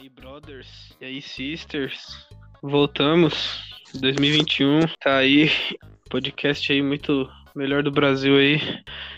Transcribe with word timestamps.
aí, 0.00 0.08
brothers? 0.08 0.96
E 0.98 1.04
aí, 1.04 1.20
sisters? 1.20 2.26
Voltamos. 2.62 3.60
2021 4.00 4.80
tá 4.98 5.16
aí. 5.16 5.50
Podcast 6.08 6.72
aí 6.72 6.80
muito 6.80 7.28
melhor 7.54 7.82
do 7.82 7.90
Brasil 7.90 8.36
aí. 8.38 8.58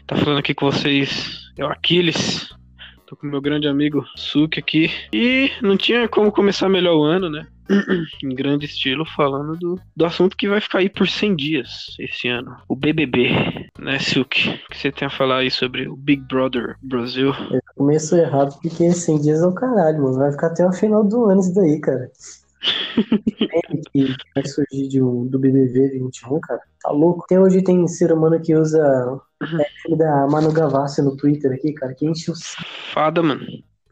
Tá 0.09 0.17
falando 0.17 0.39
aqui 0.39 0.53
com 0.53 0.67
vocês. 0.67 1.53
É 1.57 1.65
o 1.65 1.69
Aquiles. 1.69 2.53
Tô 3.07 3.15
com 3.15 3.29
meu 3.29 3.41
grande 3.41 3.69
amigo 3.69 4.05
Suki 4.17 4.59
aqui. 4.59 4.91
E 5.13 5.53
não 5.63 5.77
tinha 5.77 6.09
como 6.09 6.33
começar 6.33 6.69
melhor 6.69 6.97
o 6.97 7.05
ano, 7.05 7.31
né? 7.31 7.47
Em 8.23 8.35
grande 8.35 8.67
estilo, 8.67 9.05
falando 9.05 9.57
do, 9.57 9.81
do 9.97 10.05
assunto 10.05 10.37
que 10.37 10.49
vai 10.49 10.61
ficar 10.61 10.79
aí 10.79 10.89
por 10.89 11.09
100 11.09 11.37
dias 11.37 11.69
esse 11.99 12.29
ano. 12.29 12.57
O 12.69 12.77
BBB, 12.77 13.31
né, 13.79 13.99
Suki? 13.99 14.49
O 14.51 14.71
que 14.71 14.79
você 14.79 14.93
tem 14.93 15.07
a 15.07 15.11
falar 15.11 15.39
aí 15.39 15.51
sobre 15.51 15.89
o 15.89 15.97
Big 15.97 16.23
Brother 16.23 16.77
Brasil? 16.83 17.33
Eu 17.51 17.61
começo 17.77 18.17
errado 18.17 18.59
porque 18.61 18.93
100 18.93 19.21
dias 19.21 19.43
é 19.43 19.47
o 19.47 19.55
caralho, 19.55 20.03
mano. 20.03 20.19
Vai 20.19 20.33
ficar 20.33 20.49
até 20.49 20.67
o 20.67 20.73
final 20.73 21.05
do 21.05 21.25
ano 21.27 21.41
isso 21.41 21.55
daí, 21.55 21.81
cara. 21.81 22.11
que 23.93 24.15
vai 24.35 24.47
surgir 24.47 24.89
de 24.89 25.03
um, 25.03 25.27
do 25.27 25.39
BBB 25.39 25.89
21, 25.89 26.41
cara. 26.41 26.61
Tá 26.81 26.91
louco. 26.91 27.25
Até 27.25 27.41
hoje 27.41 27.63
tem 27.63 27.87
ser 27.89 28.13
humano 28.13 28.41
que 28.41 28.55
usa 28.55 29.21
é, 29.43 29.97
da 29.97 30.27
Manu 30.29 30.53
Gavassi 30.53 31.03
no 31.03 31.17
Twitter 31.17 31.53
aqui, 31.53 31.73
cara, 31.73 31.95
que 31.95 32.07
enche 32.07 32.31
o 32.31 32.35
Fada, 32.93 33.23
mano. 33.23 33.45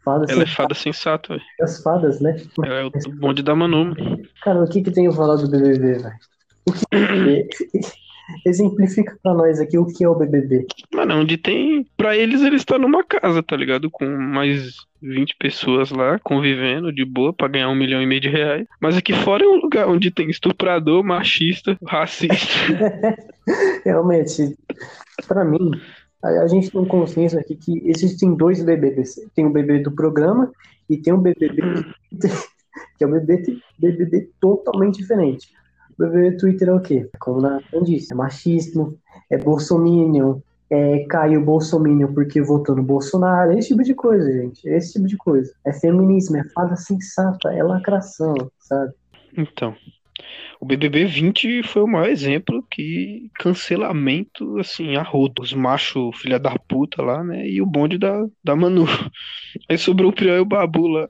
Fada 0.03 0.25
Ela 0.29 0.43
é 0.43 0.47
fada 0.47 0.73
sensata, 0.73 1.35
velho. 1.35 1.45
As 1.61 1.81
fadas, 1.81 2.19
né? 2.19 2.35
Ela 2.63 2.79
é 2.79 2.85
o 2.85 2.91
bonde 3.19 3.43
da 3.43 3.55
Manu. 3.55 3.95
Cara, 4.43 4.63
o 4.63 4.67
que 4.67 4.81
que 4.81 4.91
tem 4.91 5.07
a 5.07 5.11
falar 5.11 5.35
do 5.35 5.49
BBB, 5.49 5.99
velho? 5.99 6.15
O 6.65 6.73
que 6.73 7.47
exemplifica 8.45 9.17
pra 9.21 9.33
nós 9.33 9.59
aqui 9.59 9.77
o 9.77 9.85
que 9.85 10.03
é 10.03 10.09
o 10.09 10.15
BBB. 10.15 10.65
Mano, 10.93 11.19
onde 11.19 11.37
tem. 11.37 11.85
Pra 11.95 12.15
eles, 12.15 12.41
eles 12.41 12.61
estão 12.61 12.79
numa 12.79 13.03
casa, 13.03 13.43
tá 13.43 13.55
ligado? 13.55 13.89
Com 13.91 14.05
mais 14.05 14.75
20 15.01 15.35
pessoas 15.37 15.91
lá, 15.91 16.19
convivendo 16.19 16.91
de 16.91 17.05
boa, 17.05 17.33
pra 17.33 17.47
ganhar 17.47 17.69
um 17.69 17.75
milhão 17.75 18.01
e 18.01 18.05
meio 18.05 18.21
de 18.21 18.29
reais. 18.29 18.65
Mas 18.79 18.97
aqui 18.97 19.13
fora 19.13 19.43
é 19.43 19.47
um 19.47 19.61
lugar 19.61 19.87
onde 19.87 20.11
tem 20.11 20.29
estuprador, 20.29 21.03
machista, 21.03 21.77
racista. 21.85 22.35
Realmente, 23.85 24.55
pra 25.27 25.43
mim, 25.43 25.71
a, 26.23 26.47
gente 26.47 26.71
tem 26.71 26.81
um 26.81 26.87
consenso 26.87 27.37
aqui 27.37 27.55
que 27.55 27.81
existem 27.85 28.35
dois 28.35 28.63
BBBs. 28.63 29.15
Tem 29.35 29.45
o 29.45 29.49
BBB 29.49 29.83
do 29.83 29.91
programa 29.91 30.51
e 30.89 30.97
tem 30.97 31.13
o 31.13 31.17
BBB 31.17 31.85
que 32.97 33.03
é 33.03 33.07
o 33.07 33.11
BBB, 33.11 33.59
BBB 33.79 34.29
totalmente 34.39 34.97
diferente. 34.97 35.49
O 35.97 36.03
BBB 36.03 36.37
Twitter 36.37 36.69
é 36.69 36.73
o 36.73 36.79
quê? 36.79 37.09
Como 37.19 37.39
o 37.39 37.41
Nathan 37.41 37.83
disse, 37.83 38.13
é 38.13 38.15
machismo, 38.15 38.97
é 39.29 39.37
bolsominion, 39.37 40.39
é 40.69 41.05
Caio 41.09 41.43
Bolsominion 41.43 42.13
porque 42.13 42.41
votou 42.41 42.75
no 42.75 42.83
Bolsonaro, 42.83 43.51
esse 43.51 43.69
tipo 43.69 43.83
de 43.83 43.93
coisa, 43.93 44.31
gente. 44.31 44.67
Esse 44.67 44.93
tipo 44.93 45.07
de 45.07 45.17
coisa. 45.17 45.51
É 45.65 45.73
feminismo, 45.73 46.37
é 46.37 46.43
fada 46.53 46.75
sensata, 46.75 47.53
é 47.53 47.61
lacração, 47.61 48.35
sabe? 48.59 48.93
Então. 49.37 49.75
O 50.61 50.65
BBB 50.65 51.05
20 51.05 51.63
foi 51.63 51.81
o 51.81 51.87
maior 51.87 52.07
exemplo 52.07 52.63
que 52.69 53.31
cancelamento, 53.39 54.59
assim, 54.59 54.95
a 54.95 55.01
rodo. 55.01 55.41
Os 55.41 55.53
machos 55.53 56.15
filha 56.21 56.37
da 56.39 56.55
puta 56.57 57.01
lá, 57.01 57.23
né? 57.23 57.49
E 57.49 57.59
o 57.61 57.65
bonde 57.65 57.97
da, 57.97 58.23
da 58.43 58.55
Manu. 58.55 58.85
Aí 59.67 59.77
sobrou 59.77 60.11
o 60.11 60.13
Priol 60.13 60.37
e 60.37 60.39
o 60.39 60.45
Babu 60.45 60.87
lá. 60.87 61.09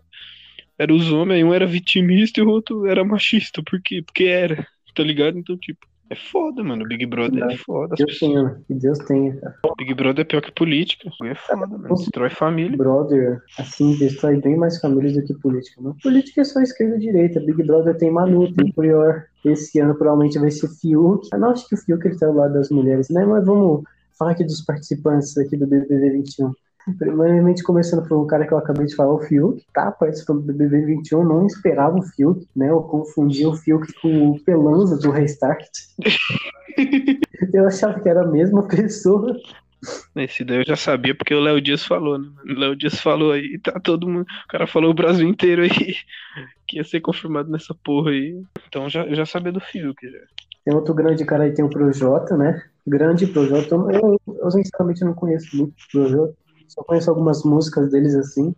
Era 0.79 0.93
os 0.93 1.11
homens, 1.11 1.43
um 1.43 1.53
era 1.53 1.67
vitimista 1.67 2.39
e 2.39 2.43
o 2.43 2.49
outro 2.49 2.87
era 2.87 3.03
machista. 3.03 3.61
Por 3.61 3.81
quê? 3.81 4.01
Porque 4.01 4.23
era, 4.23 4.65
tá 4.95 5.03
ligado? 5.03 5.37
Então, 5.37 5.57
tipo, 5.57 5.85
é 6.11 6.15
foda, 6.15 6.61
mano. 6.61 6.83
O 6.83 6.87
Big 6.87 7.05
Brother 7.05 7.41
é 7.49 7.55
foda. 7.55 7.95
Deus 7.97 8.19
tenha, 8.19 8.61
que 8.67 8.73
Deus 8.73 8.97
tenha, 8.99 9.33
cara. 9.37 9.55
Big 9.77 9.93
Brother 9.93 10.21
é 10.21 10.27
pior 10.27 10.41
que 10.41 10.51
política. 10.51 11.09
É 11.23 11.35
foda, 11.35 11.65
mano. 11.65 11.95
Destrói 11.95 12.29
família. 12.29 12.75
Brother, 12.75 13.41
assim, 13.57 13.97
destrói 13.97 14.41
bem 14.41 14.57
mais 14.57 14.77
famílias 14.79 15.13
do 15.13 15.23
que 15.23 15.33
política, 15.35 15.81
não? 15.81 15.95
Política 16.03 16.41
é 16.41 16.43
só 16.43 16.59
esquerda 16.59 16.97
e 16.97 16.99
direita. 16.99 17.39
Big 17.39 17.63
Brother 17.63 17.97
tem 17.97 18.11
Manu, 18.11 18.53
tem 18.53 18.71
Prior. 18.73 19.23
Esse 19.45 19.79
ano 19.79 19.95
provavelmente 19.95 20.37
vai 20.37 20.51
ser 20.51 20.67
Fiuk. 20.67 21.29
Eu 21.31 21.39
não 21.39 21.49
acho 21.51 21.67
que 21.67 21.75
o 21.75 21.77
Fiuk 21.77 22.05
ele 22.05 22.17
tá 22.17 22.27
ao 22.27 22.33
lado 22.33 22.53
das 22.53 22.69
mulheres, 22.69 23.09
né? 23.09 23.25
Mas 23.25 23.45
vamos 23.45 23.83
falar 24.19 24.31
aqui 24.31 24.43
dos 24.43 24.61
participantes 24.61 25.37
aqui 25.37 25.55
do 25.55 25.65
BBB 25.65 26.09
21. 26.11 26.51
Primeiramente, 26.97 27.63
começando 27.63 28.07
por 28.07 28.17
um 28.17 28.27
cara 28.27 28.45
que 28.45 28.53
eu 28.53 28.57
acabei 28.57 28.85
de 28.85 28.95
falar, 28.95 29.13
o 29.13 29.19
Fiuk, 29.19 29.63
tá 29.73 29.91
participando 29.91 30.41
do 30.41 30.53
BBB 30.53 30.85
21, 30.85 31.23
não 31.23 31.45
esperava 31.45 31.97
o 31.97 32.03
Fiuk, 32.03 32.47
né? 32.55 32.69
Eu 32.69 32.81
confundi 32.81 33.45
o 33.45 33.53
Fiuk 33.53 33.91
com 34.01 34.31
o 34.31 34.43
Pelanza 34.43 34.97
do 34.97 35.11
Restart. 35.11 35.69
eu 37.53 37.67
achava 37.67 37.99
que 37.99 38.09
era 38.09 38.21
a 38.21 38.27
mesma 38.27 38.67
pessoa. 38.67 39.35
Esse 40.15 40.43
daí 40.43 40.57
eu 40.57 40.65
já 40.65 40.75
sabia 40.75 41.15
porque 41.15 41.33
o 41.33 41.39
Léo 41.39 41.59
Dias 41.59 41.83
falou, 41.83 42.17
né? 42.17 42.29
O 42.45 42.59
Léo 42.59 42.75
Dias 42.75 42.99
falou 42.99 43.31
aí, 43.31 43.57
tá 43.59 43.79
todo 43.79 44.07
mundo. 44.07 44.27
O 44.45 44.47
cara 44.47 44.67
falou 44.67 44.91
o 44.91 44.95
Brasil 44.95 45.27
inteiro 45.27 45.63
aí 45.63 45.69
que 46.67 46.77
ia 46.77 46.83
ser 46.83 47.01
confirmado 47.01 47.49
nessa 47.49 47.73
porra 47.73 48.11
aí. 48.11 48.41
Então 48.67 48.89
já, 48.89 49.05
eu 49.05 49.15
já 49.15 49.25
sabia 49.25 49.51
do 49.51 49.59
Fiuk 49.59 50.07
já. 50.07 50.19
Tem 50.63 50.73
outro 50.73 50.93
grande 50.93 51.25
cara 51.25 51.43
aí, 51.43 51.53
tem 51.53 51.65
o 51.65 51.69
Projota, 51.69 52.37
né? 52.37 52.63
Grande 52.85 53.25
Projota. 53.25 53.75
Eu, 53.75 54.21
eu 54.27 54.51
sinceramente 54.51 55.03
não 55.03 55.13
conheço 55.13 55.55
muito 55.57 55.71
o 55.71 55.91
Projota. 55.91 56.35
Só 56.71 56.81
conheço 56.83 57.09
algumas 57.09 57.43
músicas 57.43 57.91
deles 57.91 58.15
assim. 58.15 58.55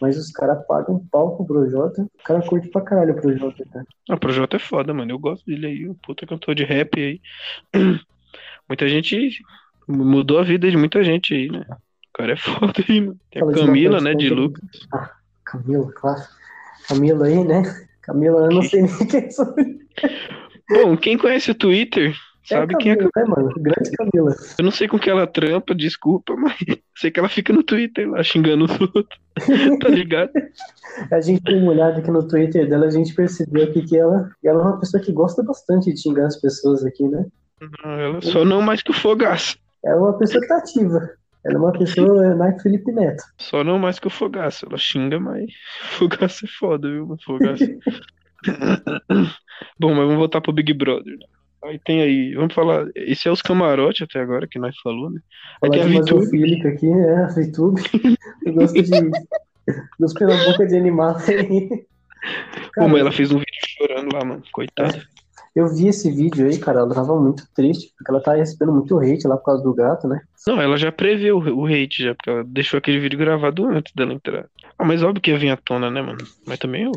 Mas 0.00 0.18
os 0.18 0.32
caras 0.32 0.66
pagam 0.66 0.96
um 0.96 1.06
pau 1.06 1.36
pro 1.36 1.46
Projota. 1.46 2.02
O 2.02 2.24
cara 2.24 2.42
curte 2.42 2.68
pra 2.68 2.80
caralho 2.82 3.12
o 3.12 3.20
Projota, 3.20 3.64
cara. 3.72 3.86
Ah, 4.10 4.14
o 4.14 4.18
Projota 4.18 4.56
é 4.56 4.58
foda, 4.58 4.92
mano. 4.92 5.12
Eu 5.12 5.18
gosto 5.18 5.46
dele 5.46 5.66
aí, 5.66 5.88
o 5.88 5.94
puta 5.94 6.26
cantor 6.26 6.56
de 6.56 6.64
rap 6.64 6.98
aí. 6.98 7.20
Muita 8.68 8.88
gente 8.88 9.30
mudou 9.86 10.40
a 10.40 10.42
vida 10.42 10.68
de 10.68 10.76
muita 10.76 11.04
gente 11.04 11.34
aí, 11.34 11.50
né? 11.50 11.64
O 11.68 12.12
cara 12.14 12.32
é 12.32 12.36
foda 12.36 12.72
aí, 12.88 13.00
mano. 13.00 13.20
Tem 13.30 13.42
a 13.42 13.44
Fala 13.44 13.66
Camila, 13.66 14.00
né, 14.00 14.14
de 14.14 14.28
Lucas. 14.28 14.64
Ah, 14.92 15.12
Camila, 15.44 15.92
claro. 15.92 16.22
Camila 16.88 17.26
aí, 17.26 17.44
né? 17.44 17.62
Camila, 18.00 18.46
eu 18.46 18.54
não 18.56 18.62
sei 18.62 18.82
nem 18.82 19.06
quem 19.06 19.30
sou. 19.30 19.54
Bom, 20.68 20.96
quem 20.96 21.16
conhece 21.16 21.52
o 21.52 21.54
Twitter 21.54 22.16
sabe 22.44 22.74
é 22.74 22.78
quem 22.78 22.92
é 22.92 22.96
Camila, 22.96 23.10
né, 23.16 23.24
mano? 23.24 23.52
Grande 23.56 23.90
Camila. 23.92 24.34
Eu 24.58 24.64
não 24.64 24.70
sei 24.70 24.88
com 24.88 24.98
que 24.98 25.10
ela 25.10 25.26
trampa, 25.26 25.74
desculpa, 25.74 26.34
mas 26.36 26.56
sei 26.96 27.10
que 27.10 27.18
ela 27.18 27.28
fica 27.28 27.52
no 27.52 27.62
Twitter 27.62 28.10
lá 28.10 28.22
xingando 28.22 28.64
os 28.64 28.80
outros. 28.80 29.20
tá 29.80 29.88
ligado? 29.88 30.30
A 31.10 31.20
gente 31.20 31.42
tem 31.42 31.60
uma 31.60 31.72
olhada 31.72 31.98
aqui 31.98 32.10
no 32.10 32.26
Twitter 32.26 32.68
dela, 32.68 32.86
a 32.86 32.90
gente 32.90 33.14
percebeu 33.14 33.64
aqui 33.64 33.82
que 33.82 33.96
ela, 33.96 34.30
ela 34.44 34.60
é 34.60 34.64
uma 34.64 34.78
pessoa 34.78 35.02
que 35.02 35.12
gosta 35.12 35.42
bastante 35.42 35.92
de 35.92 36.00
xingar 36.00 36.26
as 36.26 36.40
pessoas 36.40 36.84
aqui, 36.84 37.06
né? 37.08 37.26
Não, 37.84 37.90
Ela 37.92 38.20
só 38.20 38.44
não 38.44 38.60
mais 38.60 38.82
que 38.82 38.90
o 38.90 38.94
Fogaça. 38.94 39.56
Ela 39.84 39.96
é 39.96 40.00
uma 40.00 40.18
pessoa 40.18 40.40
que 40.40 40.48
tá 40.48 40.58
ativa. 40.58 41.10
Ela 41.44 41.54
é 41.54 41.58
uma 41.58 41.72
pessoa 41.72 42.34
Marco 42.36 42.60
Felipe 42.60 42.92
Neto. 42.92 43.22
Só 43.38 43.62
não 43.64 43.78
mais 43.78 43.98
que 43.98 44.06
o 44.06 44.10
Fogaça. 44.10 44.66
Ela 44.66 44.78
xinga, 44.78 45.18
mas 45.18 45.50
Fogaça 45.98 46.44
é 46.44 46.48
foda, 46.48 46.88
viu? 46.90 47.16
Fogaça. 47.24 47.64
Bom, 49.78 49.94
mas 49.94 50.04
vamos 50.04 50.16
voltar 50.16 50.40
pro 50.40 50.52
Big 50.52 50.72
Brother. 50.74 51.16
né? 51.18 51.26
Aí 51.64 51.78
tem 51.78 52.02
aí, 52.02 52.34
vamos 52.34 52.54
falar. 52.54 52.88
Esse 52.94 53.28
é 53.28 53.30
os 53.30 53.40
camarotes 53.40 54.02
até 54.02 54.20
agora 54.20 54.48
que 54.48 54.58
nós 54.58 54.76
falou, 54.82 55.10
né? 55.10 55.20
Aí 55.62 55.70
Falar 55.70 55.84
tem 55.84 55.96
a 55.96 56.00
masofílica 56.00 56.68
aqui, 56.68 56.88
é, 56.88 57.16
a 57.18 57.26
VTube. 57.28 57.82
Eu 58.44 58.54
gosto 58.54 58.82
de. 58.82 59.10
Gosto 60.00 60.26
na 60.26 60.44
boca 60.44 60.66
de 60.66 60.76
animal 60.76 61.16
aí. 61.28 61.68
Pô, 62.74 62.88
mas 62.88 63.00
ela 63.00 63.12
fez 63.12 63.30
um 63.30 63.38
vídeo 63.38 63.52
chorando 63.78 64.12
lá, 64.12 64.24
mano. 64.24 64.42
Coitada. 64.52 65.06
Eu 65.54 65.68
vi 65.68 65.88
esse 65.88 66.10
vídeo 66.10 66.46
aí, 66.46 66.58
cara, 66.58 66.80
ela 66.80 66.94
tava 66.94 67.18
muito 67.20 67.44
triste, 67.54 67.92
porque 67.96 68.10
ela 68.10 68.22
tá 68.22 68.34
recebendo 68.34 68.72
muito 68.72 68.98
hate 68.98 69.26
lá 69.26 69.36
por 69.36 69.44
causa 69.44 69.62
do 69.62 69.74
gato, 69.74 70.08
né? 70.08 70.20
Não, 70.46 70.60
ela 70.60 70.76
já 70.76 70.90
preveu 70.90 71.38
o 71.38 71.66
hate 71.66 72.04
já, 72.04 72.14
porque 72.14 72.30
ela 72.30 72.44
deixou 72.44 72.78
aquele 72.78 72.98
vídeo 72.98 73.18
gravado 73.18 73.66
antes 73.66 73.92
dela 73.94 74.14
entrar. 74.14 74.46
Ah, 74.78 74.84
mas 74.84 75.02
óbvio 75.02 75.20
que 75.20 75.30
ia 75.30 75.38
vir 75.38 75.50
à 75.50 75.56
tona, 75.56 75.90
né, 75.90 76.00
mano? 76.00 76.24
Mas 76.46 76.58
também 76.58 76.84
eu 76.84 76.92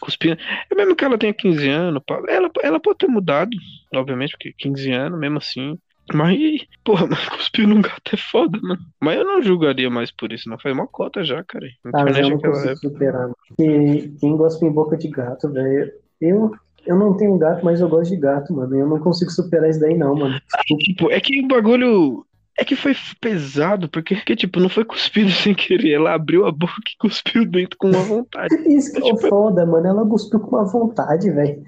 cuspi. 0.00 0.30
É 0.70 0.74
mesmo 0.74 0.94
que 0.94 1.04
ela 1.04 1.18
tenha 1.18 1.32
15 1.32 1.68
anos, 1.68 2.02
ela, 2.28 2.50
ela 2.62 2.80
pode 2.80 2.98
ter 2.98 3.08
mudado, 3.08 3.56
obviamente, 3.94 4.32
porque 4.32 4.52
15 4.58 4.92
anos, 4.92 5.18
mesmo 5.18 5.38
assim. 5.38 5.78
Mas, 6.12 6.66
porra, 6.84 7.06
mas 7.06 7.28
cuspir 7.28 7.66
num 7.66 7.80
gato 7.80 8.12
é 8.12 8.16
foda, 8.16 8.58
mano. 8.62 8.80
Mas 9.00 9.16
eu 9.16 9.24
não 9.24 9.42
julgaria 9.42 9.88
mais 9.88 10.10
por 10.10 10.32
isso, 10.32 10.48
não. 10.48 10.58
Faz 10.58 10.74
uma 10.74 10.86
cota 10.86 11.22
já, 11.24 11.42
cara. 11.44 11.66
Ah, 11.94 12.04
mas 12.04 12.18
eu 12.18 12.30
não 12.30 12.38
consigo 12.38 12.76
superar. 12.76 13.22
mano. 13.22 13.36
Porque 13.48 14.12
quem 14.20 14.36
gosta 14.36 14.64
em 14.64 14.72
boca 14.72 14.96
de 14.96 15.08
gato, 15.08 15.50
velho. 15.52 15.92
Eu, 16.20 16.50
eu 16.86 16.96
não 16.96 17.16
tenho 17.16 17.36
gato, 17.38 17.64
mas 17.64 17.80
eu 17.80 17.88
gosto 17.88 18.10
de 18.10 18.16
gato, 18.16 18.52
mano. 18.54 18.76
Eu 18.76 18.88
não 18.88 18.98
consigo 18.98 19.30
superar 19.30 19.70
isso 19.70 19.80
daí, 19.80 19.96
não, 19.96 20.14
mano. 20.14 20.40
Tipo, 20.78 21.10
é 21.10 21.20
que 21.20 21.44
o 21.44 21.48
bagulho. 21.48 22.26
É 22.60 22.64
que 22.64 22.76
foi 22.76 22.94
pesado, 23.18 23.88
porque, 23.88 24.14
tipo, 24.36 24.60
não 24.60 24.68
foi 24.68 24.84
cuspido 24.84 25.30
sem 25.32 25.54
querer. 25.54 25.92
Ela 25.94 26.12
abriu 26.12 26.44
a 26.44 26.52
boca 26.52 26.74
e 26.92 26.98
cuspiu 26.98 27.46
dentro 27.46 27.78
com 27.78 27.88
uma 27.88 28.02
vontade. 28.02 28.54
Isso 28.68 28.92
que 28.92 28.98
é 28.98 29.14
Tipo- 29.14 29.28
foda, 29.28 29.64
mano. 29.64 29.86
Ela 29.86 30.06
cuspiu 30.06 30.38
com 30.38 30.56
uma 30.56 30.66
vontade, 30.66 31.30
velho. 31.30 31.62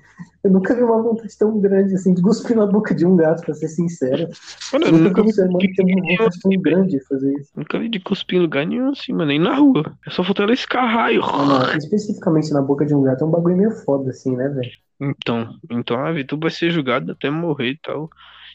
Eu 0.44 0.50
nunca 0.50 0.74
vi 0.74 0.82
uma 0.82 1.00
vontade 1.00 1.38
tão 1.38 1.58
grande 1.60 1.94
assim 1.94 2.12
de 2.12 2.20
cuspir 2.20 2.56
na 2.56 2.66
boca 2.66 2.94
de 2.94 3.06
um 3.06 3.16
gato, 3.16 3.42
pra 3.42 3.54
ser 3.54 3.68
sincero. 3.68 4.28
Mano, 4.72 4.86
eu 4.86 4.92
nunca 4.92 5.22
vi 5.22 5.28
um 5.28 5.32
ser 5.32 5.48
humano 5.48 5.58
ter 5.74 5.82
uma 5.82 5.94
vi 6.02 6.16
vontade 6.16 6.40
tão 6.40 6.50
grande 6.60 6.90
de 6.98 7.04
fazer 7.06 7.32
isso. 7.38 7.50
Nunca 7.56 7.78
vi 7.78 7.88
de 7.88 8.00
cuspir 8.00 8.38
em 8.38 8.42
lugar 8.42 8.66
nenhum 8.66 8.90
assim, 8.90 9.12
mano, 9.12 9.26
nem 9.26 9.38
na 9.38 9.54
rua. 9.54 9.96
É 10.06 10.10
só 10.10 10.22
faltou 10.22 10.42
ela 10.44 10.52
escarrar 10.52 11.12
e... 11.12 11.18
Não, 11.18 11.76
especificamente 11.78 12.52
na 12.52 12.60
boca 12.60 12.84
de 12.84 12.94
um 12.94 13.02
gato 13.02 13.22
é 13.24 13.26
um 13.26 13.30
bagulho 13.30 13.56
meio 13.56 13.70
foda, 13.70 14.10
assim, 14.10 14.36
né, 14.36 14.48
velho? 14.48 14.70
Então, 15.00 15.54
então 15.70 16.04
a 16.04 16.12
Vitu 16.12 16.36
vai 16.38 16.50
ser 16.50 16.70
julgada 16.70 17.12
até 17.12 17.30
morrer 17.30 17.70
e 17.70 17.78
tal. 17.78 18.10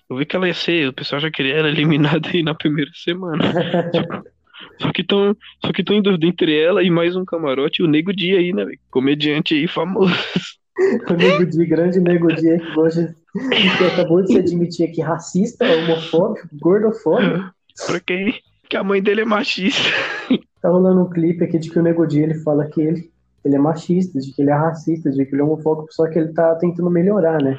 Eu 0.09 0.15
vi 0.15 0.25
que 0.25 0.35
ela 0.35 0.47
ia 0.47 0.53
ser, 0.53 0.87
o 0.87 0.93
pessoal 0.93 1.19
já 1.19 1.29
queria 1.29 1.55
ela 1.55 1.67
eliminada 1.67 2.29
aí 2.29 2.41
na 2.41 2.55
primeira 2.55 2.91
semana. 2.93 3.43
Só 4.79 4.91
que 4.91 5.01
estão 5.01 5.35
só 5.63 5.71
que 5.71 5.83
tão 5.83 5.95
em 5.95 6.01
dúvida 6.01 6.25
entre 6.25 6.57
ela 6.57 6.83
e 6.83 6.89
mais 6.89 7.15
um 7.15 7.25
camarote, 7.25 7.83
o 7.83 7.87
Nego 7.87 8.13
Dia 8.13 8.39
aí, 8.39 8.53
né? 8.53 8.65
Comediante 8.89 9.53
aí 9.53 9.67
famoso. 9.67 10.13
O 11.09 11.13
Nego 11.13 11.45
Di, 11.45 11.65
grande 11.65 11.99
Nego 11.99 12.27
Di 12.27 12.59
que 13.33 13.77
que 13.77 13.83
acabou 13.83 14.21
de 14.21 14.33
se 14.33 14.39
admitir 14.39 14.87
aqui 14.87 15.01
racista, 15.01 15.65
homofóbico, 15.65 16.47
gordofóbico. 16.53 17.51
pra 17.85 17.99
quem 17.99 18.39
que 18.69 18.77
a 18.77 18.83
mãe 18.83 19.01
dele 19.01 19.21
é 19.21 19.25
machista. 19.25 19.89
Tá 20.61 20.69
rolando 20.69 21.01
um 21.01 21.09
clipe 21.09 21.43
aqui 21.43 21.59
de 21.59 21.69
que 21.69 21.79
o 21.79 21.83
Nego 21.83 22.05
Di, 22.05 22.19
ele 22.19 22.35
fala 22.35 22.67
que 22.67 22.81
ele, 22.81 23.11
ele 23.43 23.55
é 23.55 23.59
machista, 23.59 24.19
de 24.19 24.31
que 24.31 24.41
ele 24.41 24.51
é 24.51 24.55
racista, 24.55 25.09
de 25.09 25.25
que 25.25 25.33
ele 25.33 25.41
é 25.41 25.45
homofóbico, 25.45 25.93
só 25.93 26.07
que 26.07 26.17
ele 26.17 26.33
tá 26.33 26.55
tentando 26.55 26.89
melhorar, 26.89 27.41
né? 27.41 27.57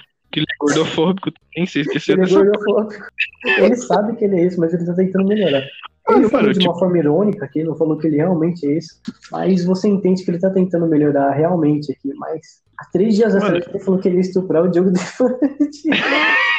Gordofóbico 0.58 1.30
também, 1.32 1.66
você 1.66 1.80
esqueceu 1.80 2.16
Ele 2.16 2.24
é 2.24 2.28
gordofóbico. 2.34 3.04
Ele 3.44 3.76
sabe 3.76 4.16
que 4.16 4.24
ele 4.24 4.40
é 4.40 4.46
isso, 4.46 4.58
mas 4.60 4.74
ele 4.74 4.84
tá 4.84 4.94
tentando 4.94 5.26
melhorar. 5.28 5.58
Ele 5.60 6.16
Mano, 6.16 6.28
falou 6.30 6.42
mano, 6.42 6.52
de 6.54 6.58
tipo- 6.60 6.70
uma 6.72 6.78
forma 6.78 6.98
irônica 6.98 7.44
aqui, 7.44 7.62
não 7.62 7.76
falou 7.76 7.96
que 7.98 8.06
ele 8.06 8.16
realmente 8.16 8.66
é 8.66 8.78
isso. 8.78 9.00
Mas 9.30 9.64
você 9.64 9.88
entende 9.88 10.24
que 10.24 10.30
ele 10.30 10.38
tá 10.38 10.50
tentando 10.50 10.86
melhorar 10.86 11.30
realmente 11.32 11.92
aqui. 11.92 12.12
Mas 12.16 12.40
há 12.78 12.86
três 12.90 13.14
dias 13.14 13.34
atrás 13.36 13.66
ele 13.68 13.78
falou 13.80 14.00
que 14.00 14.08
ele 14.08 14.16
ia 14.16 14.22
estuprar 14.22 14.64
o 14.64 14.70
Diogo 14.70 14.90
Defante. 14.90 15.82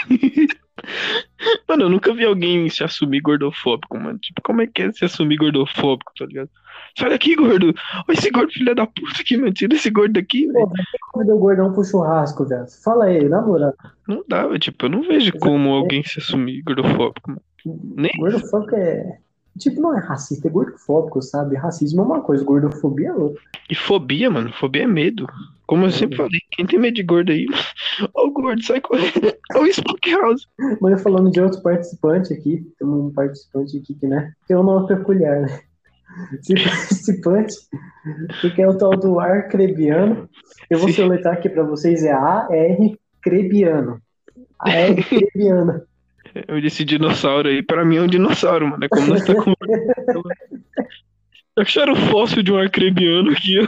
Mano, 1.67 1.83
eu 1.83 1.89
nunca 1.89 2.13
vi 2.13 2.25
alguém 2.25 2.69
se 2.69 2.83
assumir 2.83 3.21
gordofóbico, 3.21 3.97
mano. 3.97 4.19
Tipo, 4.19 4.41
como 4.41 4.61
é 4.61 4.67
que 4.67 4.81
é 4.81 4.91
se 4.91 5.05
assumir 5.05 5.37
gordofóbico, 5.37 6.11
tá 6.17 6.25
ligado? 6.25 6.49
Sai 6.97 7.09
daqui, 7.09 7.35
gordo. 7.35 7.73
Olha 8.07 8.17
esse 8.17 8.29
gordo 8.29 8.51
filho 8.51 8.75
da 8.75 8.85
puta 8.85 9.21
aqui, 9.21 9.37
mano. 9.37 9.53
Tira 9.53 9.75
esse 9.75 9.89
gordo 9.89 10.13
daqui, 10.13 10.47
velho. 10.47 10.69
Convidou 11.11 11.35
o 11.35 11.39
gordão 11.39 11.73
pro 11.73 11.83
churrasco, 11.83 12.45
velho? 12.45 12.65
Fala 12.83 13.05
aí, 13.05 13.27
na 13.29 13.41
moral. 13.41 13.73
Não 14.07 14.23
dá, 14.27 14.47
velho. 14.47 14.59
Tipo, 14.59 14.85
eu 14.85 14.89
não 14.89 15.03
vejo 15.03 15.31
como 15.39 15.69
alguém 15.69 16.03
se 16.03 16.19
assumir 16.19 16.61
gordofóbico, 16.61 17.29
mano. 17.31 17.41
Nem 17.65 18.11
Gordofóbico 18.17 18.75
é. 18.75 19.19
Tipo, 19.57 19.81
não 19.81 19.97
é 19.97 19.99
racista, 19.99 20.47
é 20.47 20.51
gordofóbico, 20.51 21.21
sabe? 21.21 21.55
Racismo 21.55 22.01
é 22.01 22.05
uma 22.05 22.21
coisa, 22.21 22.43
gordofobia 22.43 23.09
é 23.09 23.13
outra. 23.13 23.41
E 23.69 23.75
fobia, 23.75 24.29
mano. 24.29 24.51
Fobia 24.53 24.83
é 24.83 24.87
medo. 24.87 25.27
Como 25.69 25.85
eu 25.85 25.91
sempre 25.91 26.17
falei, 26.17 26.39
quem 26.49 26.65
tem 26.65 26.79
medo 26.79 26.95
de 26.95 27.03
gordo 27.03 27.31
aí, 27.31 27.45
ó 28.15 28.25
o 28.25 28.31
gordo, 28.31 28.63
sai 28.63 28.81
correndo. 28.81 29.31
Ó 29.53 29.61
o 29.61 29.67
Spook 29.67 30.11
House. 30.15 30.47
Mas 30.81 30.93
eu 30.93 30.97
falando 30.97 31.29
de 31.29 31.39
outro 31.39 31.61
participante 31.61 32.33
aqui, 32.33 32.65
tem 32.79 32.87
um 32.87 33.13
participante 33.13 33.77
aqui 33.77 33.93
que, 33.93 34.07
né, 34.07 34.33
tem 34.47 34.57
um 34.57 34.63
nome 34.63 34.87
peculiar, 34.87 35.41
né? 35.41 35.59
Esse 36.33 36.55
participante, 36.55 37.53
que 38.55 38.59
é 38.59 38.67
o 38.67 38.79
tal 38.79 38.97
do 38.97 39.19
Arcrebiano. 39.19 40.27
Eu 40.71 40.79
vou 40.79 40.89
Sim. 40.89 41.03
aqui 41.27 41.47
pra 41.47 41.61
vocês, 41.61 42.03
é 42.03 42.13
A-R 42.13 42.99
Crebiano. 43.21 44.01
A-R 44.59 45.03
Crebiano. 45.03 45.83
Eu 46.47 46.59
disse 46.59 46.83
dinossauro 46.83 47.47
aí, 47.47 47.61
pra 47.61 47.85
mim 47.85 47.97
é 47.97 48.01
um 48.01 48.07
dinossauro, 48.07 48.67
mano. 48.67 48.85
É 48.85 48.87
como 48.87 49.05
nós 49.05 49.23
tá 49.23 49.35
com. 49.35 49.53
Acharam 51.59 51.93
o 51.93 51.95
fóssil 51.95 52.41
de 52.41 52.51
um 52.51 52.57
arcrebiano 52.57 53.29
aqui, 53.29 53.59
ó. 53.59 53.67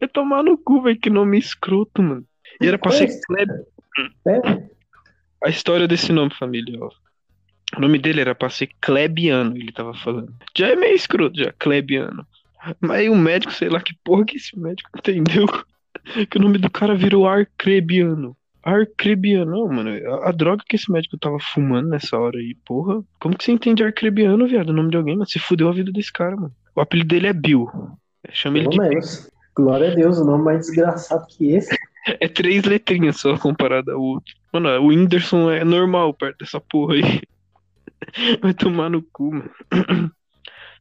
É 0.00 0.06
tomar 0.06 0.42
no 0.42 0.58
cu, 0.58 0.82
velho, 0.82 0.98
que 0.98 1.08
nome 1.08 1.38
escroto, 1.38 2.02
mano. 2.02 2.24
E 2.60 2.66
era 2.66 2.78
pra 2.78 2.90
ser 2.92 3.08
Kleb. 3.26 3.50
É, 4.26 4.68
A 5.44 5.48
história 5.48 5.88
desse 5.88 6.12
nome, 6.12 6.32
família, 6.34 6.78
ó. 6.80 6.90
O 7.76 7.80
nome 7.80 7.98
dele 7.98 8.20
era 8.20 8.34
pra 8.34 8.50
ser 8.50 8.68
Klebiano, 8.80 9.56
ele 9.56 9.72
tava 9.72 9.94
falando. 9.94 10.32
Já 10.56 10.68
é 10.68 10.76
meio 10.76 10.94
escroto, 10.94 11.38
já, 11.38 11.52
Klebiano. 11.52 12.26
Mas 12.80 13.00
aí 13.00 13.10
o 13.10 13.16
médico, 13.16 13.52
sei 13.52 13.68
lá 13.68 13.80
que 13.80 13.94
porra 14.04 14.24
que 14.24 14.36
esse 14.36 14.58
médico 14.58 14.90
entendeu. 14.96 15.46
Que 16.28 16.36
o 16.36 16.40
nome 16.40 16.58
do 16.58 16.68
cara 16.68 16.94
virou 16.94 17.26
Arcrebiano. 17.26 18.36
Arcrebiano, 18.62 19.52
não, 19.52 19.68
mano. 19.68 19.90
A, 19.90 20.28
a 20.28 20.32
droga 20.32 20.62
que 20.68 20.76
esse 20.76 20.90
médico 20.92 21.16
tava 21.16 21.38
fumando 21.40 21.88
nessa 21.88 22.18
hora 22.18 22.36
aí, 22.38 22.54
porra. 22.66 23.02
Como 23.18 23.34
que 23.38 23.44
você 23.44 23.52
entende 23.52 23.82
Arcrebiano, 23.82 24.46
viado? 24.46 24.68
O 24.68 24.72
nome 24.74 24.90
de 24.90 24.98
alguém, 24.98 25.14
mano? 25.14 25.26
Você 25.26 25.38
fudeu 25.38 25.68
a 25.68 25.72
vida 25.72 25.90
desse 25.90 26.12
cara, 26.12 26.36
mano. 26.36 26.52
O 26.74 26.80
apelido 26.80 27.08
dele 27.08 27.28
é 27.28 27.32
Bill. 27.32 27.70
Chama 28.30 28.58
ele 28.58 28.68
pelo 28.68 28.82
de. 28.82 28.88
menos. 28.88 29.30
Glória 29.56 29.92
a 29.92 29.94
Deus, 29.94 30.18
o 30.18 30.24
nome 30.24 30.44
mais 30.44 30.66
desgraçado 30.66 31.26
que 31.28 31.52
esse. 31.52 31.74
É 32.20 32.28
três 32.28 32.64
letrinhas 32.64 33.18
só 33.18 33.38
comparado 33.38 33.90
ao 33.90 33.98
outro. 33.98 34.34
Mano, 34.52 34.68
o 34.78 34.88
Whindersson 34.88 35.50
é 35.50 35.64
normal 35.64 36.12
perto 36.12 36.36
dessa 36.40 36.60
porra 36.60 36.96
aí. 36.96 37.22
Vai 38.42 38.52
tomar 38.52 38.90
no 38.90 39.00
cu, 39.02 39.32
mano. 39.32 39.50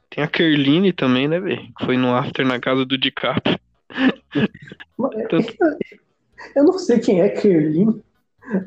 Tem 0.09 0.21
a 0.21 0.27
Kerline 0.27 0.91
também, 0.91 1.29
né, 1.29 1.39
velho? 1.39 1.61
Que 1.79 1.85
foi 1.85 1.95
no 1.95 2.13
after 2.13 2.45
na 2.45 2.59
casa 2.59 2.83
do 2.85 2.97
DiCaprio. 2.97 3.57
Tanto- 5.29 5.53
Eu 6.55 6.63
não 6.65 6.77
sei 6.77 6.99
quem 6.99 7.21
é 7.21 7.29
Kerlin, 7.29 8.01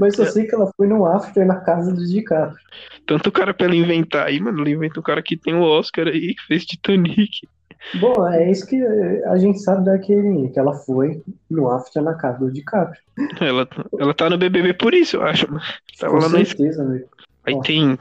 mas 0.00 0.18
eu 0.18 0.24
sei 0.24 0.46
que 0.46 0.54
ela 0.54 0.70
foi 0.78 0.86
no 0.86 1.04
after 1.04 1.46
na 1.46 1.60
casa 1.60 1.92
do 1.92 2.06
DiCaprio. 2.06 2.58
Tanto 3.06 3.30
cara 3.30 3.52
pra 3.52 3.66
ela 3.66 3.76
inventar 3.76 4.26
aí, 4.26 4.40
mano. 4.40 4.60
Ela 4.60 4.70
inventa 4.70 4.98
um 4.98 5.02
cara 5.02 5.22
que 5.22 5.36
tem 5.36 5.54
o 5.54 5.60
Oscar 5.62 6.08
aí, 6.08 6.34
que 6.34 6.42
fez 6.46 6.64
Titanic. 6.64 7.46
Bom, 7.94 8.26
é 8.28 8.50
isso 8.50 8.66
que 8.66 8.82
a 9.26 9.36
gente 9.36 9.60
sabe 9.60 9.84
da 9.84 9.98
que 9.98 10.12
ela 10.56 10.74
foi 10.74 11.22
no 11.48 11.70
after 11.70 12.02
na 12.02 12.14
casa 12.14 12.38
do 12.40 12.50
DiCaprio. 12.52 13.00
Ela, 13.40 13.68
ela 13.98 14.12
tá 14.14 14.28
no 14.28 14.36
BBB 14.36 14.74
por 14.74 14.92
isso, 14.92 15.16
eu 15.16 15.22
acho, 15.22 15.50
mano. 15.50 15.64
Tava 15.98 16.14
Com 16.14 16.22
lá 16.22 16.28
certeza, 16.28 16.82
amigo. 16.82 17.06
Aí 17.44 17.54
Ó. 17.54 17.60
tem, 17.60 17.96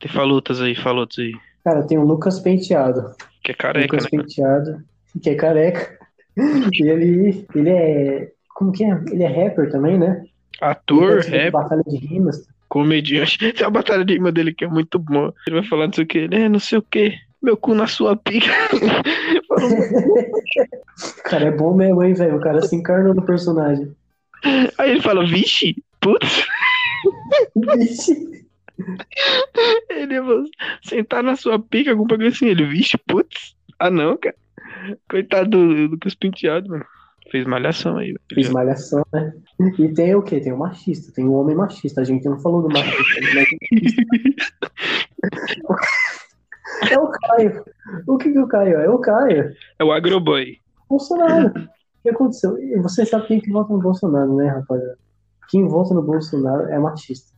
tem 0.00 0.10
falutas 0.10 0.60
aí, 0.60 0.74
falutas 0.74 1.18
aí. 1.18 1.32
Cara, 1.62 1.82
tem 1.86 1.98
o 1.98 2.04
Lucas 2.04 2.40
Penteado. 2.40 3.14
Que 3.42 3.52
é 3.52 3.54
careca, 3.54 3.96
Lucas 3.96 4.04
né? 4.04 4.10
Penteado, 4.10 4.82
que 5.22 5.30
é 5.30 5.34
careca. 5.34 5.96
E 6.72 6.88
ele, 6.88 7.46
ele 7.54 7.70
é. 7.70 8.32
Como 8.54 8.70
que 8.70 8.84
é? 8.84 8.90
Ele 9.10 9.22
é 9.22 9.26
rapper 9.26 9.70
também, 9.70 9.98
né? 9.98 10.22
Ator, 10.60 11.02
Ele 11.02 11.10
participa 11.14 11.36
de 11.36 11.42
rap, 11.44 11.52
Batalha 11.52 11.82
de 11.86 11.96
rimas. 11.96 12.48
comediante. 12.68 13.38
Tem 13.52 13.66
a 13.66 13.70
batalha 13.70 14.04
de 14.04 14.14
rima 14.14 14.30
dele 14.32 14.52
que 14.52 14.64
é 14.64 14.68
muito 14.68 14.98
bom. 14.98 15.32
Ele 15.46 15.60
vai 15.60 15.64
falar 15.68 15.86
não 15.86 15.92
sei 15.94 16.04
o 16.04 16.06
que, 16.06 16.28
é, 16.30 16.48
não 16.48 16.58
sei 16.58 16.78
o 16.78 16.82
que. 16.82 17.14
Meu 17.42 17.56
cu 17.56 17.74
na 17.74 17.86
sua 17.86 18.16
pica. 18.16 18.46
Cara, 21.24 21.46
é 21.46 21.50
bom 21.50 21.74
mesmo, 21.74 22.02
hein, 22.02 22.14
velho? 22.14 22.36
O 22.36 22.40
cara 22.40 22.62
se 22.62 22.74
encarnou 22.74 23.14
no 23.14 23.22
personagem. 23.22 23.94
Aí 24.78 24.90
ele 24.90 25.02
fala, 25.02 25.26
vixe, 25.26 25.76
putz. 26.00 26.46
Vixe. 27.76 28.46
Ele 29.90 30.20
vai 30.20 30.44
sentar 30.82 31.22
na 31.22 31.36
sua 31.36 31.58
pica, 31.58 31.90
algum 31.90 32.06
bagulho 32.06 32.28
assim. 32.28 32.46
Ele, 32.46 32.66
vixe, 32.66 32.96
putz. 32.98 33.54
Ah, 33.78 33.90
não, 33.90 34.16
cara. 34.16 34.34
Coitado 35.08 35.50
do 35.50 35.90
Lucas 35.90 36.14
Penteado, 36.14 36.70
mano. 36.70 36.84
Fez 37.30 37.44
malhação 37.44 37.98
aí. 37.98 38.14
Fiz 38.32 38.48
malhação, 38.50 39.04
né? 39.12 39.34
E 39.78 39.88
tem 39.88 40.14
o 40.14 40.22
quê? 40.22 40.40
Tem 40.40 40.52
o 40.52 40.58
machista, 40.58 41.12
tem 41.12 41.24
o 41.24 41.32
homem 41.32 41.56
machista. 41.56 42.00
A 42.00 42.04
gente 42.04 42.24
não 42.24 42.38
falou 42.38 42.62
do 42.62 42.68
machista. 42.68 43.20
Né? 43.34 43.44
É 46.90 46.98
o 46.98 47.08
Caio. 47.10 47.64
O 48.06 48.18
que 48.18 48.32
que 48.32 48.38
o 48.38 48.48
Caio 48.48 48.78
é? 48.78 48.86
É 48.86 48.90
o 48.90 48.98
Caio. 48.98 49.52
É 49.78 49.84
o 49.84 49.92
Agroboy. 49.92 50.58
Bolsonaro. 50.88 51.48
O 51.48 52.02
que 52.02 52.10
aconteceu? 52.10 52.58
E 52.58 52.78
Você 52.80 53.04
sabe 53.04 53.26
quem 53.26 53.40
que 53.40 53.50
vota 53.50 53.72
no 53.72 53.80
Bolsonaro, 53.80 54.36
né, 54.36 54.48
rapaziada? 54.48 54.98
Quem 55.48 55.66
vota 55.66 55.94
no 55.94 56.02
Bolsonaro 56.02 56.68
é 56.68 56.78
machista. 56.78 57.34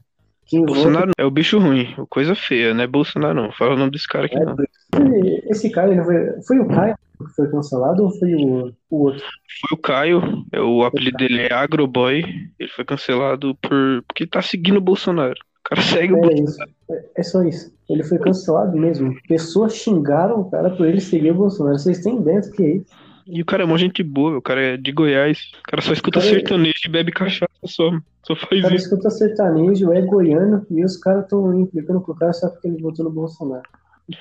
Quem 0.47 0.65
Bolsonaro 0.65 1.11
é 1.19 1.25
o 1.25 1.31
bicho 1.31 1.59
ruim, 1.59 1.95
o 1.99 2.07
coisa 2.07 2.35
feia, 2.35 2.73
não 2.73 2.83
é 2.83 2.87
Bolsonaro 2.87 3.35
não. 3.35 3.53
Fala 3.53 3.75
o 3.75 3.79
nome 3.79 3.91
desse 3.91 4.09
cara 4.09 4.25
aqui 4.25 4.35
vota 4.39 4.47
não. 4.47 4.53
é 4.53 4.57
doido. 4.57 5.45
Esse 5.51 5.71
cara, 5.71 5.93
ele 5.93 6.03
foi, 6.03 6.43
foi 6.43 6.59
o 6.59 6.69
Caio 6.69 6.97
que 7.19 7.35
foi 7.35 7.51
cancelado 7.51 8.05
ou 8.05 8.11
foi 8.19 8.35
o, 8.35 8.73
o 8.91 9.05
outro? 9.05 9.25
Foi 9.61 9.77
o 9.77 9.81
Caio, 9.81 10.45
é, 10.53 10.61
o 10.61 10.85
apelido 10.85 11.17
dele 11.19 11.43
é 11.43 11.53
Agroboy. 11.53 12.23
Ele 12.59 12.71
foi 12.71 12.85
cancelado 12.85 13.55
por 13.57 14.03
porque 14.07 14.27
tá 14.27 14.41
seguindo 14.41 14.79
o 14.79 14.83
Bolsonaro. 14.83 15.39
O 15.71 15.75
cara 15.75 15.83
segue 15.83 16.15
o 16.15 16.17
É 16.17 16.21
Bolsonaro. 16.21 16.45
isso. 16.45 16.63
É, 16.91 17.05
é 17.17 17.23
só 17.23 17.43
isso. 17.43 17.73
Ele 17.91 18.03
foi 18.03 18.19
cancelado 18.19 18.77
mesmo. 18.77 19.15
Pessoas 19.29 19.75
xingaram 19.75 20.41
o 20.41 20.51
cara 20.51 20.71
por 20.71 20.87
ele 20.87 21.01
seguir 21.01 21.31
o 21.33 21.35
Bolsonaro. 21.35 21.79
Vocês 21.79 22.01
têm 22.03 22.21
dentro 22.23 22.51
que 22.53 22.63
é 22.63 22.71
isso? 22.77 22.87
E 23.27 23.43
o 23.43 23.45
cara 23.45 23.65
é 23.65 23.67
mó 23.67 23.77
gente 23.77 24.03
boa, 24.03 24.39
o 24.39 24.43
cara 24.43 24.63
é 24.63 24.77
de 24.79 24.91
Goiás. 24.91 25.51
O 25.59 25.71
cara 25.71 25.83
só 25.83 25.93
escuta 25.93 26.19
Cara, 26.19 26.31
sertanejo 26.33 26.73
e 26.87 26.89
bebe 26.89 27.13
cachaça 27.13 27.51
só. 27.67 27.91
Só 28.23 28.33
O 28.33 28.37
faz 28.37 28.63
cara 28.63 28.75
isso. 28.75 28.87
escuta 28.87 29.11
sertanejo, 29.11 29.93
é 29.93 30.01
goiano, 30.01 30.65
e 30.71 30.83
os 30.83 30.97
caras 30.97 31.25
estão 31.25 31.61
implicando 31.61 32.01
com 32.01 32.13
o 32.13 32.17
cara 32.17 32.33
só 32.33 32.49
porque 32.49 32.69
ele 32.69 32.81
votou 32.81 33.05
no 33.05 33.11
Bolsonaro. 33.11 33.63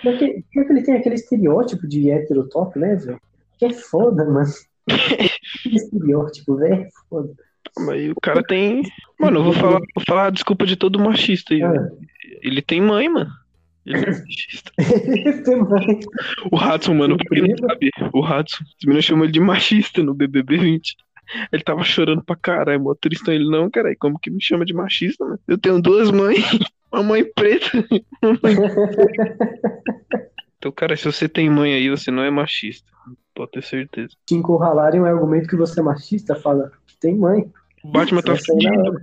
Pior 0.01 0.18
que, 0.18 0.44
pior 0.51 0.66
que 0.66 0.74
ele 0.74 0.84
tem 0.84 0.96
aquele 0.96 1.16
estereótipo 1.16 1.88
de 1.88 2.12
hétero 2.12 2.50
top, 2.50 2.77
né, 2.77 2.96
velho? 2.98 3.18
Que 3.58 3.68
é 3.68 3.74
foda, 3.74 4.25
mano. 4.25 4.46
Estereótipo, 5.66 6.56
velho, 6.58 6.74
é 6.84 6.89
foda. 7.10 7.30
Mas 7.80 8.12
o 8.12 8.16
cara 8.22 8.44
tem. 8.44 8.82
Mano, 9.20 9.40
eu 9.40 9.44
vou 9.44 9.54
falar, 9.54 9.80
vou 9.80 10.04
falar 10.08 10.28
a 10.28 10.30
desculpa 10.30 10.66
de 10.66 10.76
todo 10.76 11.00
machista 11.00 11.54
aí. 11.54 11.62
Ah. 11.64 11.72
velho. 11.72 11.88
Ele 12.42 12.62
tem 12.62 12.82
mãe, 12.82 13.10
mano. 13.10 13.30
Ele 13.86 13.98
é 14.06 14.12
machista. 14.12 14.72
Tem 15.46 15.58
mais. 15.58 16.06
O 16.52 16.58
Hudson, 16.58 16.94
mano, 16.94 17.16
pra 17.18 17.26
quem 17.30 17.48
não 17.48 17.58
sabe, 17.58 17.90
o 18.14 18.20
Hudson, 18.20 18.64
os 18.64 18.86
meninos 18.86 19.06
chamam 19.06 19.24
ele 19.24 19.32
de 19.32 19.40
machista 19.40 20.04
no 20.04 20.14
BBB 20.14 20.58
20. 20.58 20.96
Ele 21.52 21.64
tava 21.64 21.84
chorando 21.84 22.24
pra 22.24 22.36
caralho, 22.36 22.82
mó 22.82 22.94
tristão. 22.96 23.34
Ele, 23.34 23.50
não, 23.50 23.70
caralho, 23.70 23.96
como 24.00 24.20
que 24.20 24.30
me 24.30 24.42
chama 24.42 24.66
de 24.66 24.74
machista, 24.74 25.24
mano? 25.24 25.40
Eu 25.48 25.58
tenho 25.58 25.82
duas 25.82 26.12
mães, 26.12 26.44
uma 26.92 27.02
mãe 27.02 27.24
preta. 27.34 27.68
uma 28.22 28.38
mãe- 28.44 28.56
Então, 30.58 30.72
cara, 30.72 30.96
se 30.96 31.06
você 31.06 31.30
tem 31.30 31.50
mãe 31.50 31.74
aí, 31.74 31.90
você 31.90 32.12
não 32.12 32.24
é 32.24 32.30
machista. 32.30 32.92
Pode 33.36 33.52
ter 33.52 33.64
certeza. 33.64 34.10
Te 34.26 34.36
encurralarem 34.36 35.00
um 35.00 35.06
argumento 35.06 35.48
que 35.48 35.56
você 35.56 35.80
é 35.80 35.84
machista, 35.84 36.36
fala, 36.36 36.72
tem 37.00 37.16
mãe. 37.16 37.50
O 37.84 37.92
Batman 37.92 38.22
tá 38.22 38.36
fudido. 38.36 39.02